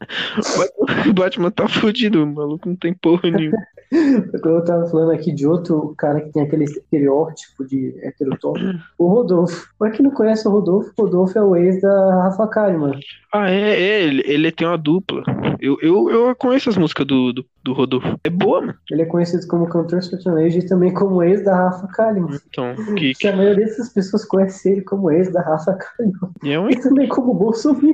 O 1.08 1.12
Batman 1.12 1.50
tá 1.50 1.66
fudido, 1.68 2.22
o 2.22 2.26
maluco 2.26 2.68
não 2.68 2.76
tem 2.76 2.94
porra 2.94 3.28
nenhuma. 3.30 3.58
Eu 4.44 4.64
tava 4.64 4.86
falando 4.86 5.12
aqui 5.12 5.32
de 5.32 5.46
outro 5.46 5.94
cara 5.96 6.20
que 6.20 6.32
tem 6.32 6.42
aquele 6.42 6.64
estereótipo 6.64 7.64
de 7.66 7.94
heterotop, 8.02 8.60
o 8.98 9.08
Rodolfo. 9.08 9.68
Pra 9.78 9.90
quem 9.90 10.04
não 10.04 10.12
conhece 10.12 10.46
o 10.46 10.50
Rodolfo, 10.50 10.92
o 10.96 11.02
Rodolfo 11.02 11.38
é 11.38 11.42
o 11.42 11.56
ex 11.56 11.80
da 11.80 12.24
Rafa 12.24 12.46
Kalimann. 12.48 12.98
Ah, 13.32 13.50
é, 13.50 13.70
é 13.70 14.02
ele, 14.04 14.22
ele 14.26 14.52
tem 14.52 14.66
uma 14.66 14.78
dupla. 14.78 15.22
Eu, 15.60 15.76
eu, 15.82 16.10
eu 16.10 16.36
conheço 16.36 16.70
as 16.70 16.76
músicas 16.76 17.06
do, 17.06 17.32
do, 17.32 17.44
do 17.62 17.72
Rodolfo. 17.72 18.18
É 18.24 18.30
boa, 18.30 18.60
mano. 18.60 18.74
Ele 18.90 19.02
é 19.02 19.06
conhecido 19.06 19.46
como 19.46 19.68
cantor 19.68 20.02
sertanejo 20.02 20.58
e 20.58 20.66
também 20.66 20.92
como 20.92 21.22
ex 21.22 21.44
da 21.44 21.56
Rafa 21.56 21.86
Kalimann. 21.88 22.38
Então, 22.48 22.74
que, 22.96 23.14
Que 23.14 23.28
a 23.28 23.36
maioria 23.36 23.66
dessas 23.66 23.88
pessoas 23.90 24.24
conhece 24.24 24.70
ele 24.70 24.82
como 24.82 25.10
ex 25.10 25.32
da 25.32 25.42
Rafa 25.42 25.74
Kalimann. 25.74 26.30
e 26.42 26.52
é 26.52 26.60
um 26.60 26.70
E 26.70 26.80
também 26.80 27.08
como 27.08 27.34
Bolsonaro. 27.34 27.88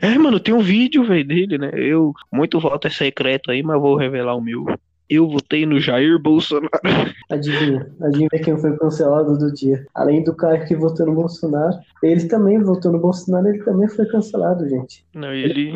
É, 0.00 0.16
mano, 0.18 0.38
tem 0.38 0.54
um 0.54 0.60
vídeo, 0.60 1.04
velho, 1.04 1.26
dele, 1.26 1.58
né? 1.58 1.70
Eu, 1.74 2.12
muito 2.32 2.60
voto 2.60 2.86
é 2.86 2.90
secreto 2.90 3.50
aí, 3.50 3.62
mas 3.62 3.80
vou 3.80 3.96
revelar 3.96 4.34
o 4.34 4.40
meu. 4.40 4.66
Eu 5.08 5.28
votei 5.28 5.66
no 5.66 5.78
Jair 5.80 6.18
Bolsonaro. 6.18 6.70
Adivinha? 7.30 7.86
Adivinha 8.00 8.28
quem 8.42 8.56
foi 8.58 8.76
cancelado 8.76 9.36
do 9.38 9.52
dia? 9.52 9.84
Além 9.94 10.24
do 10.24 10.34
cara 10.34 10.64
que 10.64 10.74
votou 10.74 11.06
no 11.06 11.14
Bolsonaro, 11.14 11.76
ele 12.02 12.24
também 12.26 12.58
votou 12.62 12.90
no 12.92 12.98
Bolsonaro, 12.98 13.48
ele 13.48 13.62
também 13.64 13.88
foi 13.88 14.06
cancelado, 14.06 14.68
gente. 14.68 15.04
Não, 15.14 15.32
ele. 15.32 15.74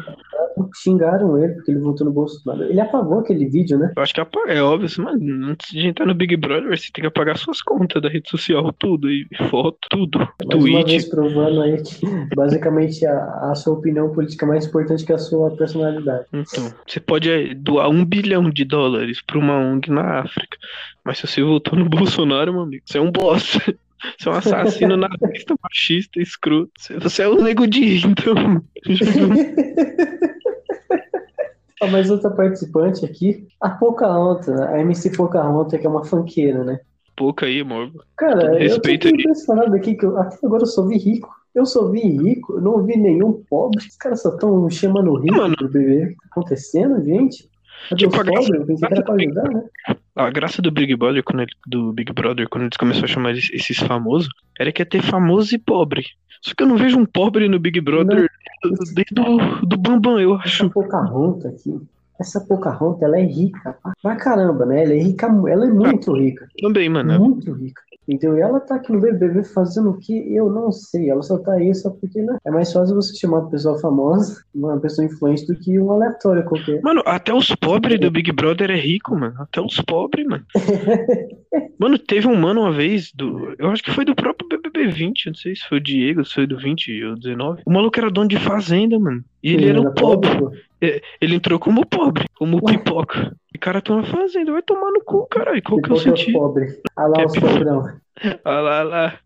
Xingaram 0.75 1.38
ele 1.38 1.54
porque 1.54 1.70
ele 1.70 1.80
votou 1.80 2.06
no 2.06 2.12
Bolsonaro. 2.12 2.64
Ele 2.64 2.80
apagou 2.80 3.20
aquele 3.20 3.47
vídeo, 3.47 3.78
né? 3.78 3.92
Eu 3.97 4.02
acho 4.02 4.12
que 4.12 4.20
apa- 4.20 4.40
é 4.49 4.61
óbvio, 4.61 4.87
assim, 4.87 5.02
mano, 5.02 5.47
antes 5.50 5.70
de 5.70 5.87
entrar 5.87 6.04
no 6.06 6.14
Big 6.14 6.37
Brother, 6.37 6.76
você 6.76 6.90
tem 6.92 7.02
que 7.02 7.06
apagar 7.06 7.37
suas 7.38 7.62
contas 7.62 8.02
da 8.02 8.08
rede 8.08 8.28
social, 8.28 8.73
tudo, 8.73 9.08
e 9.11 9.26
foto, 9.50 9.78
tudo. 9.88 10.18
Mais 10.18 10.30
uma 10.42 10.49
Tweet. 10.61 10.90
vez 10.90 11.04
provando 11.08 11.62
aí 11.62 11.80
que 11.82 12.06
basicamente 12.35 13.06
a, 13.06 13.50
a 13.50 13.54
sua 13.54 13.75
opinião 13.75 14.11
política 14.12 14.47
é 14.47 14.49
mais 14.49 14.66
importante 14.66 15.04
que 15.04 15.12
a 15.12 15.18
sua 15.18 15.50
personalidade. 15.56 16.25
Então, 16.32 16.73
você 16.87 16.99
pode 16.99 17.54
doar 17.54 17.88
um 17.88 18.04
bilhão 18.04 18.50
de 18.50 18.64
dólares 18.64 19.18
pra 19.27 19.39
uma 19.39 19.59
ONG 19.59 19.91
na 19.91 20.21
África, 20.21 20.57
mas 21.05 21.19
se 21.19 21.27
você 21.27 21.43
votou 21.43 21.79
no 21.79 21.89
Bolsonaro, 21.91 22.53
meu 22.53 22.63
amigo, 22.63 22.83
você 22.87 22.99
é 22.99 23.01
um 23.01 23.11
bosta. 23.13 23.59
Você 24.17 24.29
é 24.29 24.33
um 24.33 24.35
assassino 24.37 24.97
nazista, 24.99 25.55
machista, 25.63 26.21
escroto. 26.21 26.71
Você- 27.01 27.23
é 27.23 27.29
um 27.29 27.43
nego 27.43 27.67
de 27.67 28.07
então. 28.07 28.35
Ó, 31.81 31.87
mas 31.91 32.11
outra 32.11 32.31
participante 32.31 33.05
aqui, 33.05 33.47
a 33.61 33.71
Pocahontas, 33.71 34.49
a 34.61 34.79
MC 34.81 35.17
Pocahontas, 35.17 35.81
que 35.81 35.87
é 35.87 35.91
uma 35.91 36.05
fanqueira, 36.05 36.65
né? 36.65 36.81
Pouca 37.17 37.47
aí, 37.47 37.61
amor. 37.61 37.91
Cara, 38.17 38.45
eu 38.45 38.53
tô 38.53 38.59
Respeita 38.59 39.09
aqui 39.09 39.17
aí. 39.17 39.23
impressionado 39.23 39.75
aqui 39.75 39.95
que 39.97 40.05
eu, 40.07 40.17
até 40.19 40.37
agora 40.45 40.63
eu 40.63 40.67
só 40.67 40.87
vi 40.87 40.97
rico. 40.99 41.29
Eu 41.55 41.67
só 41.67 41.89
vi 41.91 42.01
rico, 42.01 42.55
eu 42.55 42.61
não 42.61 42.85
vi 42.85 42.97
nenhum 42.97 43.43
pobre. 43.51 43.85
Os 43.85 43.97
caras 43.97 44.23
só 44.23 44.29
estão 44.29 44.71
chamando 44.71 45.17
rico 45.19 45.37
Mano. 45.37 45.57
pro 45.57 45.69
bebê. 45.69 46.05
O 46.05 46.09
que 46.09 46.15
tá 46.15 46.29
acontecendo, 46.31 47.05
gente? 47.05 47.49
Tipo, 47.97 48.20
a 48.20 48.23
graça- 48.23 49.12
ajudar, 49.14 49.49
né? 49.50 49.64
A 50.16 50.30
graça 50.30 50.61
do 50.61 50.70
Big 50.70 50.94
Brother, 50.97 51.23
quando 51.23 51.42
ele- 51.42 51.52
do 51.66 51.92
Big 51.92 52.12
Brother, 52.12 52.49
quando 52.49 52.64
eles 52.64 52.76
começaram 52.76 53.04
a 53.04 53.08
chamar 53.08 53.32
esses 53.32 53.78
famosos, 53.78 54.28
era 54.58 54.73
que 54.73 54.82
ia 54.82 54.87
ter 54.87 55.02
famoso 55.02 55.54
e 55.54 55.58
pobre. 55.58 56.04
Só 56.42 56.54
que 56.54 56.62
eu 56.62 56.66
não 56.68 56.76
vejo 56.76 56.99
um 56.99 57.06
pobre 57.06 57.49
no 57.49 57.58
Big 57.58 57.80
Brother 57.80 58.28
desde 58.94 59.20
o 59.20 59.66
do 59.66 59.76
Bambam, 59.76 60.18
eu 60.20 60.35
acho. 60.35 60.64
Essa 60.64 60.70
Pocahontas 60.73 61.47
aqui, 61.54 61.80
essa 62.20 62.40
Pocahontas, 62.40 63.02
ela 63.02 63.18
é 63.18 63.25
rica 63.25 63.76
pra- 64.02 64.16
caramba, 64.16 64.66
né? 64.66 64.85
Ela 64.85 64.94
é 64.94 64.99
rica, 64.99 65.26
ela 65.26 65.66
é 65.66 65.70
muito 65.70 66.12
rica. 66.16 66.47
Também, 66.61 66.88
mano. 66.88 67.18
Muito 67.18 67.52
rica. 67.52 67.82
Entendeu? 68.09 68.38
E 68.38 68.41
ela 68.41 68.59
tá 68.59 68.77
aqui 68.77 68.91
no 68.91 69.00
BBB 69.00 69.45
fazendo 69.45 69.91
o 69.91 69.99
que 69.99 70.35
eu 70.35 70.50
não 70.50 70.73
sei. 70.73 71.11
Ela 71.11 71.23
só 71.23 71.37
tá 71.38 71.53
aí 71.53 71.75
só 71.75 71.91
porque 71.91 72.23
né? 72.23 72.38
é 72.45 72.50
mais 72.50 72.73
fácil 72.73 72.95
você 72.95 73.15
chamar 73.15 73.41
uma 73.41 73.50
pessoa 73.50 73.79
famosa, 73.79 74.43
uma 74.55 74.81
pessoa 74.81 75.05
influente, 75.05 75.47
do 75.47 75.55
que 75.55 75.79
um 75.79 75.93
aleatório 75.93 76.45
qualquer. 76.45 76.81
Mano, 76.81 77.03
até 77.05 77.35
os 77.35 77.55
pobres 77.57 78.00
do 78.00 78.11
Big 78.11 78.33
Brother 78.33 78.71
é 78.71 78.81
rico, 78.81 79.15
mano. 79.15 79.35
Até 79.38 79.61
os 79.61 79.79
pobres, 79.83 80.27
mano. 80.27 80.45
Mano, 81.78 81.99
teve 81.99 82.26
um 82.26 82.35
mano 82.37 82.61
uma 82.62 82.73
vez, 82.73 83.12
do, 83.12 83.55
eu 83.59 83.71
acho 83.71 83.83
que 83.83 83.90
foi 83.93 84.05
do 84.05 84.14
próprio 84.14 84.49
BBB 84.49 84.88
20, 84.88 85.26
eu 85.26 85.31
não 85.31 85.37
sei 85.38 85.55
se 85.57 85.67
foi 85.69 85.78
o 85.78 85.81
Diego, 85.81 86.25
se 86.25 86.35
foi 86.35 86.47
do 86.47 86.59
20 86.59 87.05
ou 87.05 87.14
19. 87.17 87.62
O 87.64 87.73
maluco 87.73 87.99
era 87.99 88.11
dono 88.11 88.28
de 88.28 88.38
fazenda, 88.38 88.99
mano. 88.99 89.25
E 89.43 89.55
ele 89.55 89.69
era 89.69 89.81
um 89.81 89.93
pobre. 89.95 90.31
pô. 90.38 90.52
Ele 91.21 91.35
entrou 91.35 91.59
como 91.59 91.87
pobre, 91.87 92.25
como 92.37 92.62
pipoca. 92.64 93.35
E 93.55 93.57
o 93.57 93.61
cara 93.61 93.81
tá 93.81 93.97
na 93.97 94.05
fazenda, 94.05 94.52
vai 94.52 94.62
tomar 94.62 94.90
no 94.90 95.02
cu, 95.05 95.26
caralho. 95.28 95.62
Qual 95.62 95.81
que 95.81 95.90
é 95.90 95.95
o 95.95 95.97
Pipoca 95.97 96.17
sentido? 96.17 96.38
pobre. 96.38 96.67
Olha 96.97 97.07
lá 97.09 97.23
É 97.23 97.26
os 97.26 97.33
pipoca. 97.33 97.52
pobrão. 97.55 97.78
Olha 98.45 98.61
lá, 98.61 98.81
olha 98.81 98.85
lá. 98.88 99.19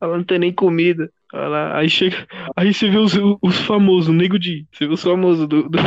Olha 0.00 0.10
lá, 0.12 0.16
não 0.16 0.24
tem 0.24 0.38
nem 0.38 0.52
comida. 0.52 1.10
Lá. 1.32 1.76
Aí 1.76 1.90
chega. 1.90 2.16
Aí 2.56 2.72
você 2.72 2.88
vê 2.88 2.96
os, 2.98 3.12
os 3.42 3.58
famosos, 3.60 4.08
o 4.08 4.12
nego 4.12 4.38
de. 4.38 4.66
Você 4.72 4.86
vê 4.86 4.94
os 4.94 5.02
famosos 5.02 5.46
do, 5.46 5.68
do, 5.68 5.78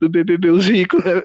do 0.00 0.08
BBB, 0.08 0.50
os 0.50 0.66
ricos, 0.68 1.02
né? 1.04 1.22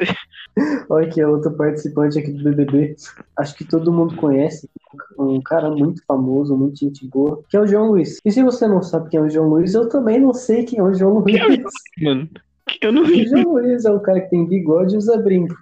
Olha 0.89 1.08
aqui, 1.08 1.20
é 1.20 1.27
outro 1.27 1.51
participante 1.51 2.20
aqui 2.20 2.32
do 2.32 2.44
BBB. 2.44 2.96
Acho 3.38 3.56
que 3.56 3.63
todo 3.63 3.92
mundo 3.92 4.15
conhece. 4.15 4.70
Um 5.18 5.42
cara 5.42 5.72
muito 5.72 6.03
famoso, 6.06 6.56
muito 6.56 6.77
gente 6.77 7.08
boa, 7.08 7.42
que 7.50 7.58
é 7.58 7.60
o 7.60 7.65
João 7.68 7.89
Luiz. 7.92 8.20
E 8.24 8.32
se 8.32 8.44
você 8.44 8.68
não 8.68 8.84
sabe 8.84 9.10
quem 9.10 9.20
é 9.20 9.24
o 9.24 9.30
João 9.30 9.50
Luiz, 9.50 9.74
eu 9.74 9.89
também 9.89 10.20
não 10.20 10.34
sei 10.34 10.63
quem 10.63 10.77
é 10.80 10.84
o 10.84 10.94
João 10.94 11.20
Luiz. 11.20 11.36
Quem 11.36 11.42
é 11.42 11.63
o 11.63 12.06
Mano. 12.06 12.30
Eu 12.82 12.92
não 12.92 13.01
O 13.01 13.06
vi. 13.06 13.25
João 13.27 13.53
Luiz 13.53 13.86
é 13.86 13.92
o 13.92 14.00
cara 14.00 14.22
que 14.22 14.30
tem 14.30 14.48
bigode 14.48 14.94
e 14.94 14.98
usa 14.98 15.18
brinco. 15.18 15.56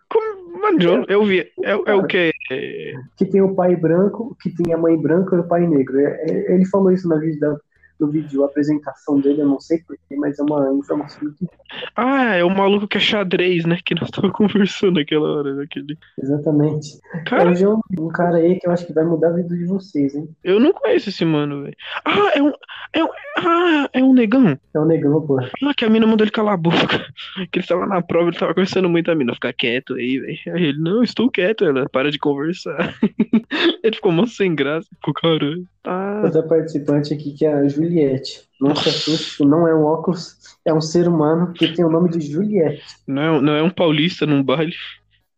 Mano, 0.62 0.78
John, 0.80 1.06
eu 1.08 1.24
vi. 1.26 1.40
É, 1.64 1.72
é 1.72 1.94
o 1.96 2.04
que? 2.06 2.32
É, 2.52 2.94
que 3.18 3.26
tem 3.26 3.42
o 3.42 3.56
pai 3.56 3.76
branco, 3.76 4.36
que 4.42 4.50
tem 4.52 4.74
a 4.74 4.78
mãe 4.78 4.96
branca 4.98 5.36
e 5.36 5.40
o 5.40 5.44
pai 5.48 5.66
negro. 5.66 6.00
É- 6.00 6.26
é- 6.30 6.54
Ele 6.54 6.66
falou 6.66 6.92
isso 6.92 7.08
no 7.10 7.20
vídeo, 7.20 7.58
da, 8.02 8.06
no 8.06 8.12
vídeo, 8.12 8.44
a 8.44 8.48
apresentação 8.48 9.20
dele, 9.20 9.42
eu 9.42 9.48
não 9.48 9.60
sei 9.60 9.80
porquê, 9.80 10.16
mas 10.16 10.40
é 10.40 10.44
uma 10.44 10.74
informação 10.74 11.22
muito 11.22 11.48
Ah, 11.96 12.36
é 12.36 12.44
o 12.44 12.50
maluco 12.50 12.88
que 12.88 12.98
é 12.98 13.00
xadrez, 13.00 13.66
né? 13.66 13.78
Que 13.86 13.96
nós 13.96 14.10
tava 14.10 14.32
conversando 14.34 15.00
naquela 15.00 15.38
hora. 15.38 15.54
Naquele... 15.54 15.98
exatamente. 16.22 17.00
É 17.14 17.24
Cara, 17.24 17.52
o 17.52 17.56
João, 17.56 17.80
um 18.00 18.10
cara 18.10 18.38
aí 18.38 18.60
que 18.60 18.68
eu 18.68 18.72
acho 18.72 18.86
que 18.86 18.94
vai 18.94 19.04
mudar 19.04 19.30
a 19.30 19.34
vida 19.34 19.56
de 19.56 19.66
vocês, 19.66 20.16
hein? 20.16 20.28
eu 20.44 20.60
não 20.60 20.74
conheço 20.74 21.10
esse 21.10 21.24
mano, 21.24 21.64
velho. 21.64 21.76
Ah, 22.04 22.32
é 22.36 22.42
um. 22.42 22.52
É 22.94 23.04
um. 23.04 23.10
Ah, 23.38 23.90
é 23.94 24.04
um 24.04 24.14
negão. 24.14 24.58
É 24.74 24.80
o 24.80 24.86
negão, 24.86 25.22
pô. 25.26 25.40
Ah, 25.40 25.74
que 25.76 25.86
a 25.86 25.90
mina 25.90 26.08
mandou 26.08 26.24
ele 26.24 26.32
calar 26.32 26.56
a 26.56 26.58
boca. 26.58 26.78
Que 27.52 27.60
ele 27.60 27.68
tava 27.68 27.86
na 27.86 28.02
prova, 28.02 28.30
ele 28.30 28.38
tava 28.38 28.54
conversando 28.54 28.90
muito 28.90 29.10
a 29.10 29.16
mina. 29.16 29.34
Fica 29.34 29.54
quieto 29.54 29.94
aí, 29.96 30.20
velho. 30.20 30.56
Aí 30.56 30.64
ele, 30.66 30.80
não, 30.80 31.04
estou 31.04 31.30
quieto, 31.30 31.66
ela. 31.66 31.88
Para 31.90 32.12
de 32.12 32.20
conversar. 32.20 32.96
ele 33.84 33.96
ficou 33.96 34.12
mó 34.12 34.26
sem 34.26 34.56
graça. 34.56 34.88
Ficou 34.96 35.14
caralho. 35.14 35.66
Ah, 35.86 36.22
Outra 36.24 36.44
participante 36.44 37.14
aqui 37.14 37.34
que 37.34 37.46
é 37.46 37.54
a 37.54 37.68
Juliette. 37.68 38.50
Não 38.60 38.76
se 38.76 38.90
assuste, 38.90 39.44
não 39.44 39.68
é 39.68 39.76
um 39.76 39.84
óculos, 39.84 40.38
é 40.66 40.74
um 40.74 40.82
ser 40.82 41.08
humano 41.08 41.52
que 41.54 41.74
tem 41.74 41.84
o 41.84 41.90
nome 41.90 42.10
de 42.10 42.22
Juliette. 42.22 42.84
não 43.08 43.22
é, 43.22 43.42
não 43.42 43.54
é 43.54 43.64
um 43.64 43.70
paulista 43.72 44.26
num 44.26 44.44
baile. 44.44 44.74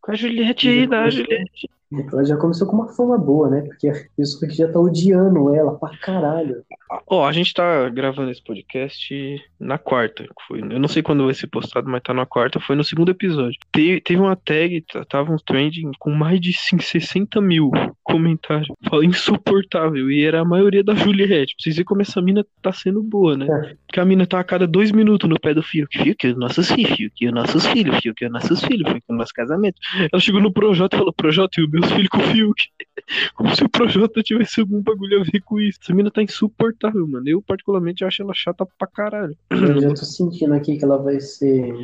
Com 0.00 0.12
a 0.12 0.14
Juliette 0.14 0.68
aí, 0.68 0.86
dá 0.86 1.04
a 1.04 1.10
Juliette. 1.10 1.68
Ela 2.12 2.24
já 2.24 2.36
começou 2.36 2.66
com 2.66 2.76
uma 2.76 2.88
fama 2.88 3.16
boa, 3.16 3.48
né? 3.48 3.62
Porque 3.62 3.88
a 3.88 3.94
pessoa 4.16 4.50
que 4.50 4.56
já 4.56 4.70
tá 4.70 4.78
odiando 4.80 5.54
ela 5.54 5.78
pra 5.78 5.96
caralho. 5.98 6.62
Ó, 7.06 7.26
a 7.26 7.32
gente 7.32 7.52
tá 7.52 7.88
gravando 7.88 8.30
esse 8.30 8.42
podcast 8.42 9.42
na 9.58 9.78
quarta. 9.78 10.26
Foi, 10.46 10.60
eu 10.60 10.78
não 10.80 10.88
sei 10.88 11.02
quando 11.02 11.24
vai 11.24 11.34
ser 11.34 11.46
postado, 11.48 11.88
mas 11.88 12.02
tá 12.02 12.14
na 12.14 12.24
quarta. 12.26 12.60
Foi 12.60 12.76
no 12.76 12.84
segundo 12.84 13.10
episódio. 13.10 13.58
Teve, 13.72 14.00
teve 14.00 14.20
uma 14.20 14.36
tag, 14.36 14.84
tava 15.08 15.32
um 15.32 15.36
trending 15.36 15.90
com 15.98 16.10
mais 16.10 16.40
de 16.40 16.52
cin- 16.52 16.78
60 16.78 17.40
mil 17.40 17.70
comentários. 18.02 18.68
Fala 18.88 19.04
insuportável. 19.04 20.10
E 20.10 20.24
era 20.24 20.40
a 20.40 20.44
maioria 20.44 20.82
da 20.84 20.94
Juliette. 20.94 21.54
Pra 21.56 21.62
vocês 21.62 21.76
verem 21.76 21.86
como 21.86 22.02
essa 22.02 22.20
mina 22.22 22.44
tá 22.62 22.72
sendo 22.72 23.02
boa, 23.02 23.36
né? 23.36 23.46
É. 23.46 23.74
Porque 23.86 24.00
a 24.00 24.04
mina 24.04 24.26
tá 24.26 24.40
a 24.40 24.44
cada 24.44 24.66
dois 24.66 24.90
minutos 24.92 25.28
no 25.28 25.38
pé 25.38 25.52
do. 25.54 25.62
Fio 25.64 25.88
que 25.88 26.28
os 26.28 26.36
nossos 26.36 26.70
filhos, 26.70 26.96
fio 26.96 27.10
que 27.14 27.26
os 27.26 27.32
nossos 27.32 27.66
filhos, 27.66 27.98
fio 28.00 28.14
que 28.14 28.26
os 28.26 28.30
nossos 28.32 28.62
filhos, 28.62 28.92
que 28.92 29.00
o 29.08 29.14
nosso 29.14 29.32
casamento. 29.32 29.76
Ela 30.12 30.20
chegou 30.20 30.40
no 30.40 30.52
Projota 30.52 30.94
e 30.96 30.98
falou: 30.98 31.12
Projota, 31.12 31.60
e 31.60 31.64
os 31.64 31.70
meus 31.70 31.90
filhos 31.90 32.08
com 32.08 32.18
o 32.18 32.22
Fiuk. 32.22 32.62
Como 33.34 33.54
se 33.54 33.64
o 33.64 33.68
Projota 33.68 34.22
tivesse 34.22 34.60
algum 34.60 34.80
bagulho 34.82 35.20
a 35.20 35.24
ver 35.24 35.40
com 35.40 35.58
isso. 35.60 35.78
Essa 35.82 35.94
mina 35.94 36.10
tá 36.10 36.22
insuportável, 36.22 36.83
mano. 36.92 37.28
Eu, 37.28 37.42
particularmente, 37.42 38.04
acho 38.04 38.22
ela 38.22 38.34
chata 38.34 38.66
pra 38.78 38.86
caralho. 38.86 39.36
Eu 39.50 39.80
já 39.80 39.88
tô 39.88 40.04
sentindo 40.04 40.54
aqui 40.54 40.76
que 40.76 40.84
ela 40.84 40.98
vai 40.98 41.20
ser. 41.20 41.74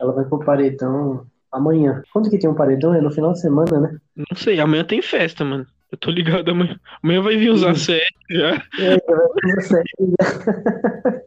Ela 0.00 0.12
vai 0.12 0.24
pro 0.24 0.38
paredão 0.38 1.26
amanhã. 1.50 2.02
Quando 2.12 2.30
que 2.30 2.38
tem 2.38 2.48
um 2.48 2.54
paredão? 2.54 2.94
É 2.94 3.00
no 3.00 3.10
final 3.10 3.32
de 3.32 3.40
semana, 3.40 3.80
né? 3.80 3.98
Não 4.16 4.36
sei, 4.36 4.60
amanhã 4.60 4.84
tem 4.84 5.02
festa, 5.02 5.44
mano. 5.44 5.66
Eu 5.90 5.96
tô 5.96 6.10
ligado 6.10 6.50
amanhã. 6.50 6.78
Amanhã 7.02 7.22
vai 7.22 7.36
vir 7.38 7.56
Sim. 7.56 7.64
A7 7.64 8.00
já. 8.30 8.62
É, 8.78 9.60
sério. 9.62 9.86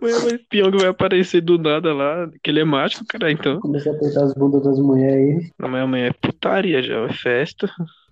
Amanhã 0.00 0.18
vai 0.18 0.34
espião 0.34 0.70
que 0.72 0.78
vai 0.78 0.88
aparecer 0.88 1.40
do 1.40 1.56
nada 1.58 1.94
lá. 1.94 2.28
Que 2.42 2.50
ele 2.50 2.58
é 2.58 2.64
mágico, 2.64 3.04
cara. 3.08 3.30
Então. 3.30 3.60
Comecei 3.60 3.92
a 3.92 3.94
apertar 3.94 4.24
as 4.24 4.34
bundas 4.34 4.64
das 4.64 4.80
mulheres 4.80 5.44
aí. 5.44 5.50
Amanhã, 5.60 5.84
amanhã 5.84 6.06
é 6.06 6.12
putaria 6.12 6.82
já. 6.82 7.04
É 7.04 7.12
festa. 7.12 7.70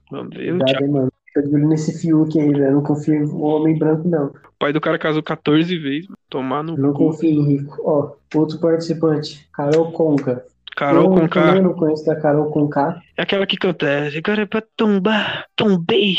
Vamos 0.08 0.36
ver. 0.36 0.54
O 0.54 0.58
Cuidado, 0.58 0.84
hein, 0.84 0.90
mano. 0.90 1.12
Fica 1.32 1.46
de 1.48 1.54
olho 1.54 1.68
nesse 1.68 1.98
Fiuk 1.98 2.38
aí, 2.40 2.52
velho. 2.52 2.72
Não 2.74 2.82
confio 2.82 3.20
no 3.26 3.40
homem 3.42 3.78
branco, 3.78 4.08
não. 4.08 4.32
pai 4.58 4.72
do 4.72 4.80
cara 4.80 4.98
casou 4.98 5.22
14 5.22 5.76
vezes. 5.78 6.06
mano. 6.08 6.18
Tomar 6.28 6.62
no 6.64 6.76
Não 6.76 6.92
cu. 6.92 7.06
confio 7.10 7.30
em 7.30 7.46
rico. 7.46 7.80
Ó, 7.84 8.12
outro 8.38 8.58
participante. 8.58 9.48
Carol 9.52 9.92
Conca. 9.92 10.44
Carol 10.76 11.04
eu 11.18 11.28
também 11.28 11.28
K. 11.28 11.60
não 11.62 11.74
conheço 11.74 12.04
da 12.06 12.16
Carol 12.16 12.50
Conká. 12.50 13.00
É 13.16 13.22
aquela 13.22 13.46
que 13.46 13.56
canta. 13.56 13.86
Agora 14.16 14.42
é 14.42 14.46
pra 14.46 14.62
tombar. 14.76 15.46
Tombei. 15.54 16.16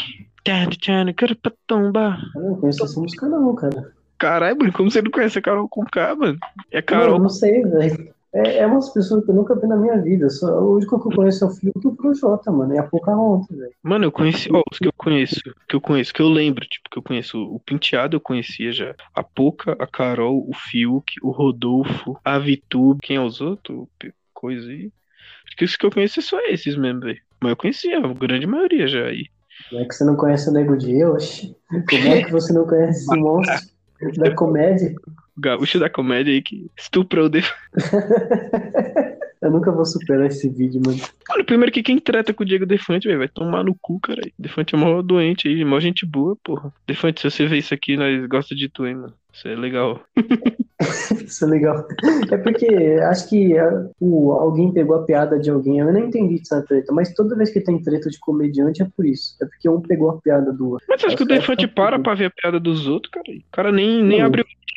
Agora 0.48 1.32
é 1.32 1.36
pra 1.36 1.52
tombar. 1.68 2.20
Eu 2.36 2.42
não 2.42 2.56
conheço 2.56 2.84
essa 2.84 3.00
música, 3.00 3.28
não, 3.28 3.54
cara. 3.56 3.92
Caralho, 4.18 4.58
mano, 4.58 4.72
como 4.74 4.92
você 4.92 5.02
não 5.02 5.10
conhece 5.12 5.40
a 5.40 5.42
Carol 5.42 5.68
K, 5.92 6.16
mano? 6.16 6.38
É 6.72 6.78
Não, 6.78 6.84
Carol. 6.84 7.20
não 7.20 7.30
sei, 7.30 7.62
velho. 7.64 8.14
É, 8.34 8.60
é 8.60 8.66
umas 8.66 8.90
pessoas 8.90 9.26
que 9.26 9.32
eu 9.32 9.36
nunca 9.36 9.56
vi 9.56 9.68
na 9.68 9.76
minha 9.76 10.02
vida. 10.02 10.30
Só, 10.30 10.60
o 10.60 10.76
único 10.76 11.00
que 11.00 11.08
eu 11.08 11.16
conheço 11.16 11.44
é 11.44 11.48
o 11.48 11.52
Fiuk 11.52 11.80
e 11.84 11.88
o 11.88 11.96
Projota, 11.96 12.52
mano. 12.52 12.74
E 12.74 12.78
a 12.78 12.84
Pocahontas, 12.84 13.58
velho. 13.58 13.74
Mano, 13.84 14.06
eu 14.06 14.12
conheci, 14.12 14.50
ó, 14.52 14.62
os 14.72 14.78
que 14.78 14.88
eu 14.88 14.94
conheço, 14.94 15.42
que 15.68 15.76
eu 15.76 15.82
conheço, 15.82 16.14
que 16.14 16.22
eu 16.22 16.30
lembro, 16.30 16.66
tipo, 16.66 16.90
que 16.90 16.98
eu 16.98 17.04
conheço 17.04 17.38
o 17.44 17.60
Penteado, 17.60 18.16
eu 18.16 18.22
conhecia 18.22 18.72
já. 18.72 18.96
A 19.14 19.24
Poca, 19.24 19.76
a 19.78 19.86
Carol, 19.86 20.48
o 20.48 20.54
Fiuk, 20.54 21.14
o 21.22 21.32
Rodolfo, 21.32 22.18
a 22.24 22.40
Vitube, 22.40 23.02
quem 23.02 23.18
é 23.18 23.22
os 23.22 23.42
outros? 23.42 23.88
Coisa 24.34 24.70
aí. 24.70 24.92
Acho 25.46 25.56
que 25.58 25.66
os 25.66 25.76
que 25.76 25.86
eu 25.86 25.92
conheço 25.92 26.20
é 26.20 26.24
só 26.24 26.40
esses 26.48 26.76
mesmo, 26.78 27.02
velho. 27.02 27.20
Mas 27.42 27.50
eu 27.50 27.58
conhecia 27.58 27.98
a 27.98 28.14
grande 28.14 28.48
maioria 28.48 28.88
já 28.88 29.06
aí. 29.06 29.26
Não 29.72 29.82
é 29.82 29.86
que 29.86 29.94
você 29.94 30.06
não 30.06 30.16
conhece 30.16 30.50
o 30.50 30.54
Nego 30.54 30.78
Di, 30.78 31.04
oxe. 31.04 31.56
Como 31.68 32.08
é 32.08 32.24
que 32.24 32.32
você 32.32 32.54
não 32.54 32.66
conhece 32.66 33.02
esse 33.02 33.16
monstro 33.18 33.70
da 34.18 34.34
comédia? 34.34 34.94
O 35.38 35.42
gaúcho 35.42 35.80
da 35.80 35.90
comédia 35.90 36.34
aí 36.34 36.42
que 36.42 36.70
estuprou 36.78 37.26
o 37.26 37.30
Def... 37.30 37.50
Eu 39.42 39.50
nunca 39.50 39.72
vou 39.72 39.84
superar 39.84 40.28
esse 40.28 40.48
vídeo, 40.48 40.80
mano. 40.86 41.00
Mano, 41.28 41.44
primeiro 41.44 41.72
que 41.72 41.82
quem 41.82 41.98
trata 41.98 42.32
com 42.32 42.44
o 42.44 42.46
Diego 42.46 42.64
Defante, 42.64 43.08
velho, 43.08 43.18
vai 43.18 43.28
tomar 43.28 43.64
no 43.64 43.74
cu, 43.74 44.00
cara. 44.00 44.22
Defante 44.38 44.76
é 44.76 44.78
mó 44.78 45.02
doente 45.02 45.48
aí, 45.48 45.66
mó 45.66 45.80
gente 45.80 46.06
boa, 46.06 46.38
porra. 46.44 46.72
Defante, 46.86 47.22
se 47.22 47.32
você 47.32 47.48
vê 47.48 47.58
isso 47.58 47.74
aqui, 47.74 47.98
nós 47.98 48.24
gosta 48.28 48.54
de 48.54 48.70
tu, 48.70 48.86
hein, 48.86 48.96
mano. 48.96 49.14
Isso 49.34 49.48
é 49.48 49.56
legal. 49.56 50.00
Isso 51.26 51.46
é 51.46 51.48
legal. 51.48 51.88
É 52.32 52.38
porque 52.38 52.68
acho 53.04 53.30
que 53.30 53.58
ah, 53.58 53.88
o, 54.00 54.32
alguém 54.32 54.72
pegou 54.72 54.96
a 54.96 55.04
piada 55.04 55.40
de 55.40 55.50
alguém. 55.50 55.80
Eu 55.80 55.94
nem 55.94 56.06
entendi 56.06 56.40
essa 56.42 56.62
treta, 56.64 56.92
mas 56.92 57.14
toda 57.14 57.36
vez 57.36 57.52
que 57.52 57.62
tem 57.62 57.82
treta 57.82 58.10
de 58.10 58.20
comediante 58.20 58.82
é 58.82 58.86
por 58.86 59.06
isso. 59.06 59.36
É 59.42 59.46
porque 59.46 59.70
um 59.70 59.82
pegou 59.82 60.10
a 60.10 60.18
piada 60.18 60.52
do 60.52 60.72
outro. 60.72 60.86
Mas 60.90 61.02
você 61.02 61.08
acha 61.08 61.18
que 61.18 61.24
o 61.24 61.28
Defante 61.28 61.68
tão 61.68 61.76
para 61.76 62.00
pra 62.00 62.16
ver 62.16 62.26
a 62.26 62.32
piada 62.32 62.60
dos 62.60 62.88
outros, 62.88 63.12
cara? 63.12 63.26
O 63.30 63.52
cara 63.52 63.72
nem, 63.72 64.04
nem 64.04 64.26
o 64.26 64.32